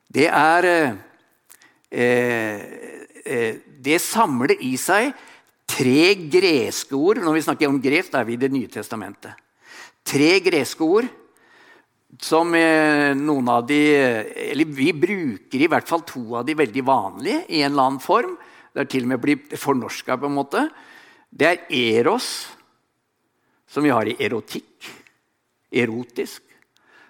Det 0.06 0.28
er 0.28 0.64
eh, 1.90 2.62
eh, 3.24 3.56
Det 3.82 4.00
samler 4.00 4.56
i 4.60 4.76
seg 4.76 5.12
tre 5.66 6.14
greske 6.30 6.94
ord. 6.94 7.18
Når 7.18 7.34
vi 7.34 7.42
snakker 7.42 7.68
om 7.68 7.82
gresk, 7.82 8.12
da 8.12 8.20
er 8.20 8.24
vi 8.24 8.36
i 8.36 8.40
Det 8.40 8.52
nye 8.52 8.68
testamentet. 8.68 9.34
Tre 10.06 10.40
greske 10.40 10.84
ord 10.84 11.08
som 12.22 12.54
eh, 12.54 13.12
noen 13.16 13.48
av 13.52 13.66
de 13.66 13.80
Eller 14.50 14.64
vi 14.64 14.92
bruker 14.92 15.62
i 15.62 15.68
hvert 15.68 15.88
fall 15.88 16.04
to 16.06 16.36
av 16.38 16.46
de 16.46 16.56
veldig 16.56 16.84
vanlige 16.86 17.44
i 17.48 17.62
en 17.62 17.72
eller 17.72 17.90
annen 17.90 18.02
form. 18.02 18.36
Det 18.72 18.84
er 18.84 18.90
til 18.92 19.06
og 19.06 19.12
med 19.12 19.22
blitt 19.22 19.56
fornorska 19.58 20.18
på 20.20 20.28
en 20.28 20.36
måte. 20.36 20.66
Det 21.30 21.48
er 21.48 22.00
eros, 22.00 22.48
som 23.68 23.84
vi 23.84 23.92
har 23.92 24.08
i 24.08 24.16
erotikk. 24.20 24.90
Erotisk. 25.72 26.42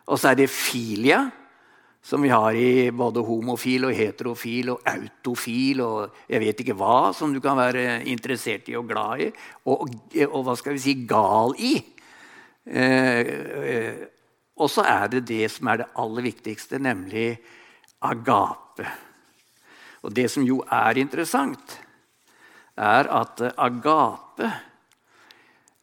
Og 0.07 0.19
så 0.19 0.31
er 0.31 0.39
det 0.39 0.51
filia, 0.51 1.25
som 2.07 2.23
vi 2.23 2.31
har 2.31 2.55
i 2.55 2.91
både 2.95 3.25
homofil 3.27 3.89
og 3.89 3.97
heterofil 3.99 4.71
og 4.77 4.85
autofil 4.87 5.81
og 5.83 6.21
jeg 6.31 6.43
vet 6.45 6.61
ikke 6.63 6.77
hva 6.79 7.11
som 7.17 7.33
du 7.35 7.41
kan 7.43 7.59
være 7.59 8.05
interessert 8.07 8.69
i 8.71 8.77
og 8.79 8.87
glad 8.87 9.25
i, 9.25 9.31
og, 9.67 9.91
og 10.29 10.45
hva 10.47 10.55
skal 10.59 10.77
vi 10.77 10.85
si 10.85 10.95
gal 11.03 11.57
i. 11.59 11.73
Eh, 12.67 13.33
eh, 13.73 14.05
og 14.57 14.71
så 14.73 14.85
er 14.89 15.11
det 15.13 15.27
det 15.29 15.51
som 15.53 15.69
er 15.69 15.83
det 15.83 15.91
aller 16.01 16.25
viktigste, 16.31 16.79
nemlig 16.81 17.37
agape. 18.01 18.87
Og 20.03 20.15
det 20.17 20.31
som 20.33 20.45
jo 20.47 20.63
er 20.73 20.97
interessant, 21.01 21.77
er 22.77 23.09
at 23.09 23.41
agape 23.57 24.49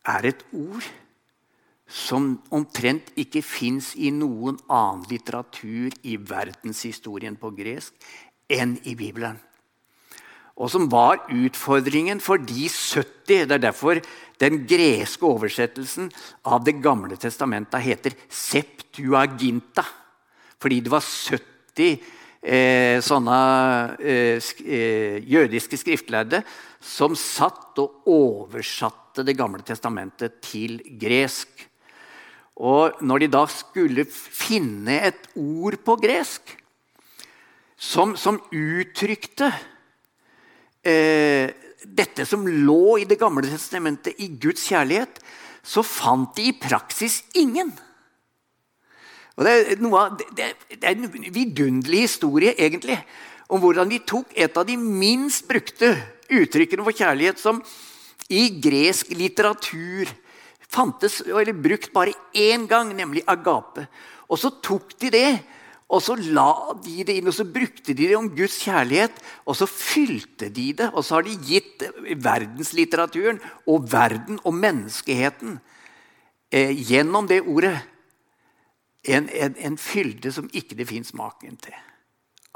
er 0.06 0.28
et 0.30 0.44
ord 0.54 0.90
som 1.94 2.34
omtrent 2.54 3.12
ikke 3.20 3.44
fins 3.46 3.92
i 3.96 4.10
noen 4.14 4.58
annen 4.72 5.06
litteratur 5.12 5.94
i 6.10 6.18
verdenshistorien 6.18 7.38
på 7.38 7.52
gresk 7.54 7.94
enn 8.50 8.78
i 8.90 8.96
Bibelen. 8.98 9.38
Og 10.58 10.70
som 10.70 10.86
var 10.90 11.26
utfordringen 11.34 12.20
for 12.22 12.38
de 12.38 12.68
70 12.70 13.12
Det 13.26 13.52
er 13.52 13.58
derfor 13.58 14.02
den 14.44 14.64
greske 14.68 15.26
oversettelsen 15.28 16.12
av 16.46 16.64
Det 16.66 16.76
gamle 16.84 17.18
testamentet 17.20 17.84
heter 17.84 18.16
Septuaginta. 18.28 19.86
Fordi 20.60 20.82
det 20.84 20.92
var 20.92 21.04
70 21.04 21.88
eh, 22.44 23.00
sånne 23.04 23.40
eh, 24.00 24.52
eh, 24.64 25.18
jødiske 25.24 25.80
skriftlærde 25.80 26.44
som 26.84 27.16
satt 27.16 27.80
og 27.82 28.10
oversatte 28.12 29.24
Det 29.24 29.36
gamle 29.38 29.64
testamentet 29.66 30.42
til 30.44 30.80
gresk. 31.00 31.50
Og 32.64 33.02
når 33.02 33.24
de 33.24 33.28
da 33.34 33.44
skulle 33.50 34.06
finne 34.10 35.00
et 35.10 35.28
ord 35.40 35.80
på 35.86 35.96
gresk 36.02 36.54
som, 37.78 38.14
som 38.18 38.38
uttrykte 38.54 39.50
eh, 40.86 41.50
dette 41.84 42.26
som 42.28 42.46
lå 42.48 43.00
i 43.02 43.08
Det 43.10 43.20
gamle 43.20 43.46
testamentet, 43.48 44.16
i 44.20 44.30
Guds 44.40 44.66
kjærlighet, 44.70 45.20
så 45.64 45.84
fant 45.84 46.36
de 46.36 46.50
i 46.50 46.56
praksis 46.60 47.22
ingen. 47.40 47.72
Og 49.38 49.46
det, 49.48 49.54
er 49.54 49.82
noe, 49.82 50.10
det, 50.38 50.52
det 50.70 50.84
er 50.84 50.98
en 50.98 51.30
vidunderlig 51.34 52.04
historie 52.06 52.54
egentlig, 52.58 53.00
om 53.50 53.62
hvordan 53.64 53.90
de 53.90 54.02
tok 54.06 54.34
et 54.36 54.58
av 54.58 54.68
de 54.68 54.76
minst 54.78 55.48
brukte 55.50 55.94
uttrykkene 56.34 56.86
for 56.86 56.96
kjærlighet, 56.96 57.42
som 57.42 57.62
i 58.34 58.48
gresk 58.64 59.12
litteratur 59.18 60.12
fantes 60.74 61.20
eller 61.26 61.54
brukt 61.54 61.92
bare 61.94 62.16
én 62.34 62.68
gang, 62.70 62.94
nemlig 62.96 63.26
agape. 63.30 63.88
Og 64.30 64.40
så 64.42 64.54
tok 64.64 64.96
de 65.02 65.12
det, 65.14 65.32
og 65.92 66.02
så 66.02 66.16
la 66.16 66.74
de 66.82 67.04
det 67.06 67.18
inn, 67.20 67.28
og 67.30 67.36
så 67.36 67.46
brukte 67.46 67.94
de 67.94 68.08
det 68.08 68.18
om 68.18 68.30
Guds 68.34 68.56
kjærlighet. 68.64 69.18
Og 69.46 69.58
så 69.60 69.68
fylte 69.70 70.50
de 70.50 70.72
det, 70.80 70.90
og 70.94 71.06
så 71.06 71.20
har 71.20 71.28
de 71.28 71.36
gitt 71.46 71.84
verdenslitteraturen 72.24 73.42
og 73.70 73.88
verden 73.92 74.40
og 74.44 74.56
menneskeheten 74.58 75.60
eh, 76.50 76.72
gjennom 76.74 77.28
det 77.30 77.44
ordet 77.44 77.76
en, 79.04 79.28
en, 79.28 79.56
en 79.60 79.78
fylde 79.78 80.32
som 80.34 80.50
ikke 80.56 80.80
det 80.80 80.88
fins 80.90 81.14
maken 81.18 81.60
til. 81.62 81.76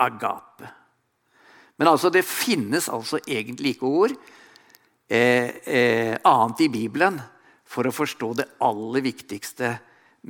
Agape. 0.02 0.70
Men 1.78 1.92
altså, 1.92 2.10
det 2.14 2.26
finnes 2.26 2.90
altså 2.90 3.20
egentlig 3.28 3.76
ikke 3.76 3.90
ord 3.90 4.16
eh, 5.10 5.52
eh, 5.62 6.16
annet 6.26 6.64
i 6.66 6.72
Bibelen 6.74 7.20
for 7.68 7.86
å 7.86 7.94
forstå 7.94 8.32
det 8.40 8.48
aller 8.66 9.06
viktigste 9.06 9.76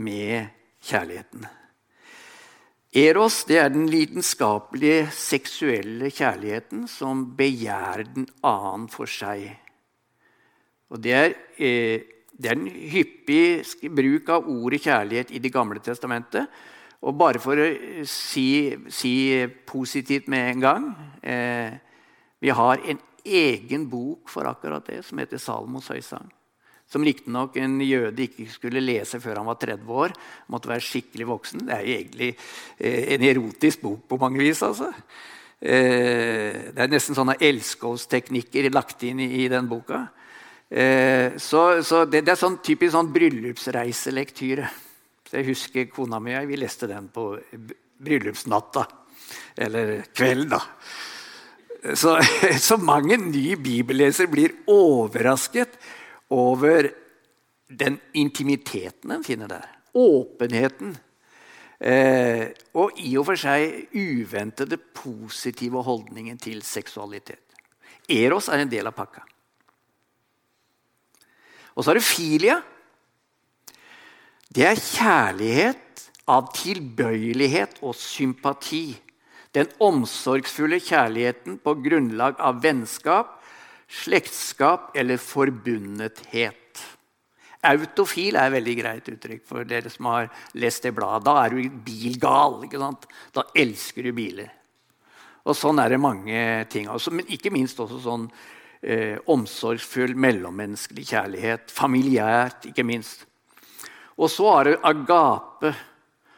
med 0.02 0.50
kjærligheten. 0.84 1.46
Eros 2.98 3.44
det 3.46 3.60
er 3.62 3.68
den 3.70 3.86
lidenskapelige 3.92 5.10
seksuelle 5.14 6.08
kjærligheten 6.10 6.88
som 6.90 7.28
begjærer 7.38 8.08
den 8.10 8.26
annen 8.42 8.88
for 8.90 9.10
seg. 9.12 9.52
Og 10.90 11.04
det 11.04 11.14
er, 11.14 11.36
eh, 11.60 12.08
det 12.34 12.50
er 12.50 12.56
en 12.58 12.66
hyppig 12.66 13.92
bruk 13.94 14.30
av 14.34 14.50
ordet 14.50 14.82
kjærlighet 14.82 15.32
i 15.32 15.40
Det 15.40 15.54
gamle 15.54 15.80
testamentet. 15.80 16.48
Og 17.02 17.14
bare 17.14 17.38
for 17.38 17.54
å 17.54 17.68
si, 18.04 18.74
si 18.90 19.46
positivt 19.68 20.28
med 20.28 20.50
en 20.56 20.60
gang 20.60 20.96
eh, 21.22 21.78
Vi 22.42 22.50
har 22.50 22.82
en 22.82 23.00
egen 23.24 23.90
bok 23.90 24.30
for 24.30 24.44
akkurat 24.46 24.86
det, 24.86 25.06
som 25.06 25.18
heter 25.18 25.38
Salmos 25.38 25.88
høysang 25.88 26.32
som 26.88 27.04
riktignok 27.04 27.58
en 27.60 27.80
jøde 27.84 28.24
ikke 28.24 28.46
skulle 28.52 28.84
lese 28.84 29.20
før 29.20 29.42
han 29.42 29.50
var 29.50 29.60
30 29.60 29.90
år. 30.04 30.14
Måtte 30.54 30.72
være 30.72 30.86
skikkelig 30.86 31.28
voksen. 31.28 31.66
Det 31.68 31.76
er 31.76 31.82
jo 31.84 31.96
egentlig 31.98 32.30
eh, 32.32 33.02
en 33.16 33.26
erotisk 33.28 33.84
bok 33.84 34.06
på 34.08 34.20
mange 34.22 34.40
vis. 34.40 34.64
altså. 34.64 34.94
Eh, 35.60 36.72
det 36.72 36.84
er 36.84 36.92
nesten 36.92 37.18
sånne 37.18 37.36
elskovsteknikker 37.44 38.70
lagt 38.72 39.04
inn 39.04 39.20
i, 39.26 39.50
den 39.52 39.68
boka. 39.68 40.06
Eh, 40.70 41.36
så, 41.42 41.84
så 41.84 42.06
det, 42.06 42.24
det, 42.24 42.36
er 42.36 42.40
sånn 42.40 42.60
typisk 42.64 42.96
sånn 42.96 43.12
bryllupsreiselektyre. 43.16 44.72
Så 45.28 45.42
jeg 45.42 45.50
husker 45.50 45.92
kona 45.92 46.22
mi 46.24 46.32
og 46.38 46.40
jeg 46.40 46.52
vi 46.54 46.62
leste 46.64 46.88
den 46.88 47.12
på 47.12 47.34
bryllupsnatta. 48.00 48.86
Eller 49.60 50.08
kvelden, 50.16 50.56
da. 50.56 50.64
Så, 52.00 52.16
så 52.70 52.80
mange 52.80 53.20
nye 53.20 53.60
bibellesere 53.60 54.32
blir 54.32 54.56
overrasket 54.72 55.76
over 56.34 56.92
den 57.68 58.00
intimiteten 58.14 59.12
en 59.12 59.24
finner 59.24 59.52
der. 59.52 59.66
Åpenheten. 59.94 60.96
Eh, 61.80 62.50
og 62.74 62.98
i 62.98 63.14
og 63.20 63.28
for 63.28 63.40
seg 63.40 63.92
uventede 63.94 64.80
positive 64.98 65.84
holdningen 65.86 66.40
til 66.42 66.64
seksualitet. 66.66 67.44
Eros 68.10 68.48
er 68.50 68.64
en 68.64 68.72
del 68.72 68.88
av 68.88 68.96
pakka. 68.98 69.22
Og 71.78 71.86
så 71.86 71.92
er 71.92 72.00
det 72.00 72.08
filia. 72.08 72.58
Det 74.50 74.66
er 74.66 74.80
kjærlighet 74.80 76.08
av 76.28 76.50
tilbøyelighet 76.56 77.78
og 77.86 77.94
sympati. 78.00 78.98
Den 79.54 79.70
omsorgsfulle 79.82 80.80
kjærligheten 80.82 81.60
på 81.62 81.76
grunnlag 81.84 82.40
av 82.42 82.64
vennskap 82.64 83.37
slektskap 83.88 84.96
eller 84.98 85.18
forbundethet. 85.22 86.84
Autofil 87.68 88.38
er 88.38 88.48
et 88.48 88.54
veldig 88.54 88.76
greit 88.78 89.10
uttrykk 89.12 89.48
for 89.48 89.68
dere 89.68 89.90
som 89.92 90.12
har 90.12 90.30
lest 90.60 90.86
det 90.86 90.94
bladet. 90.96 91.26
Da 91.26 91.36
er 91.44 91.56
du 91.56 91.80
bilgal. 91.84 92.62
ikke 92.68 92.82
sant? 92.82 93.08
Da 93.34 93.48
elsker 93.56 94.06
du 94.06 94.14
biler. 94.16 94.52
Og 95.48 95.56
Sånn 95.56 95.80
er 95.80 95.90
det 95.90 96.00
mange 96.04 96.40
ting. 96.72 96.90
Også, 96.92 97.12
men 97.16 97.28
ikke 97.32 97.52
minst 97.56 97.80
også 97.80 98.02
sånn 98.04 98.28
eh, 98.84 99.16
omsorgsfull 99.32 100.16
mellommenneskelig 100.20 101.08
kjærlighet. 101.08 101.72
Familiært, 101.72 102.68
ikke 102.72 102.86
minst. 102.88 103.26
Og 104.18 104.30
så 104.34 104.50
er 104.58 104.70
det 104.70 104.82
agape, 104.90 105.74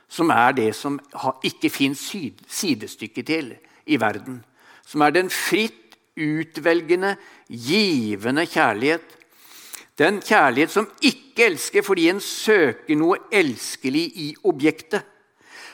som 0.10 0.32
er 0.34 0.56
det 0.58 0.72
som 0.78 0.98
ikke 1.46 1.70
fins 1.74 2.02
sidestykke 2.10 3.26
til 3.26 3.52
i 3.90 4.00
verden. 4.02 4.40
Som 4.86 5.04
er 5.06 5.14
den 5.14 5.30
fritt 5.34 5.89
utvelgende, 6.20 7.16
givende 7.48 8.46
kjærlighet. 8.50 9.16
Den 10.00 10.22
kjærlighet 10.24 10.72
som 10.72 10.88
ikke 11.04 11.50
elsker 11.50 11.84
fordi 11.84 12.08
en 12.12 12.22
søker 12.24 13.00
noe 13.00 13.20
elskelig 13.36 14.06
i 14.16 14.28
objektet, 14.48 15.04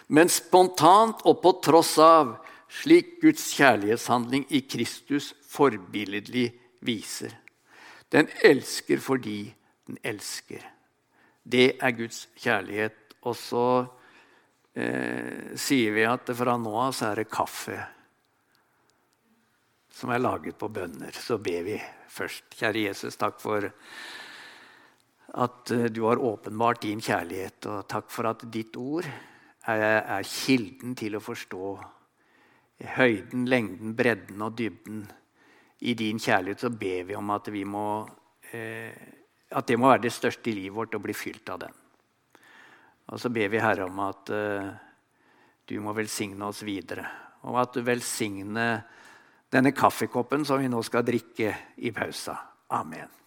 men 0.08 0.30
spontant 0.30 1.22
og 1.26 1.42
på 1.42 1.56
tross 1.66 1.96
av, 2.02 2.36
slik 2.70 3.20
Guds 3.22 3.48
kjærlighetshandling 3.58 4.46
i 4.54 4.62
Kristus 4.70 5.32
forbilledlig 5.50 6.50
viser. 6.86 7.34
Den 8.12 8.30
elsker 8.46 9.02
fordi 9.02 9.40
den 9.88 9.98
elsker. 10.04 10.62
Det 11.46 11.76
er 11.82 11.98
Guds 11.98 12.26
kjærlighet. 12.42 12.98
Og 13.26 13.38
så 13.38 13.66
eh, 14.78 15.54
sier 15.58 15.94
vi 15.96 16.06
at 16.10 16.30
fra 16.38 16.58
nå 16.62 16.74
av 16.88 16.94
så 16.94 17.12
er 17.12 17.24
det 17.24 17.32
kaffe 17.34 17.78
som 19.96 20.12
er 20.12 20.20
laget 20.20 20.58
på 20.60 20.70
bønner. 20.72 21.16
Så 21.16 21.38
ber 21.40 21.64
vi 21.64 21.80
først. 22.12 22.50
Kjære 22.60 22.88
Jesus, 22.90 23.16
takk 23.20 23.40
for 23.44 23.70
at 25.36 25.72
eh, 25.72 25.88
du 25.92 26.04
har 26.08 26.22
åpenbart 26.22 26.84
din 26.84 27.04
kjærlighet, 27.04 27.66
og 27.72 27.88
takk 27.92 28.12
for 28.12 28.28
at 28.30 28.44
ditt 28.52 28.76
ord 28.80 29.08
er, 29.08 29.86
er 30.04 30.28
kilden 30.28 30.96
til 31.00 31.16
å 31.18 31.24
forstå 31.24 31.70
høyden, 32.96 33.46
lengden, 33.48 33.96
bredden 33.96 34.44
og 34.44 34.58
dybden 34.60 35.06
i 35.88 35.94
din 35.96 36.20
kjærlighet, 36.20 36.60
så 36.60 36.72
ber 36.72 37.08
vi 37.08 37.16
om 37.16 37.32
at, 37.36 37.48
vi 37.52 37.64
må, 37.68 38.06
eh, 38.52 38.92
at 39.52 39.68
det 39.68 39.80
må 39.80 39.92
være 39.92 40.08
det 40.08 40.14
største 40.16 40.52
i 40.52 40.58
livet 40.60 40.76
vårt 40.76 40.98
å 40.98 41.04
bli 41.04 41.16
fylt 41.16 41.52
av 41.54 41.62
den. 41.64 41.82
Og 43.14 43.22
så 43.22 43.30
ber 43.30 43.52
vi 43.54 43.62
Herre 43.62 43.88
om 43.88 44.00
at 44.04 44.32
eh, 44.34 44.70
du 45.70 45.78
må 45.84 45.94
velsigne 45.96 46.48
oss 46.48 46.64
videre. 46.66 47.06
Og 47.46 47.60
at 47.62 47.76
du 47.76 47.84
velsigner 47.86 48.84
denne 49.52 49.72
kaffekoppen 49.72 50.46
som 50.46 50.62
vi 50.62 50.70
nå 50.72 50.82
skal 50.84 51.06
drikke 51.06 51.54
i 51.78 51.92
pausa. 51.96 52.38
Amen. 52.74 53.25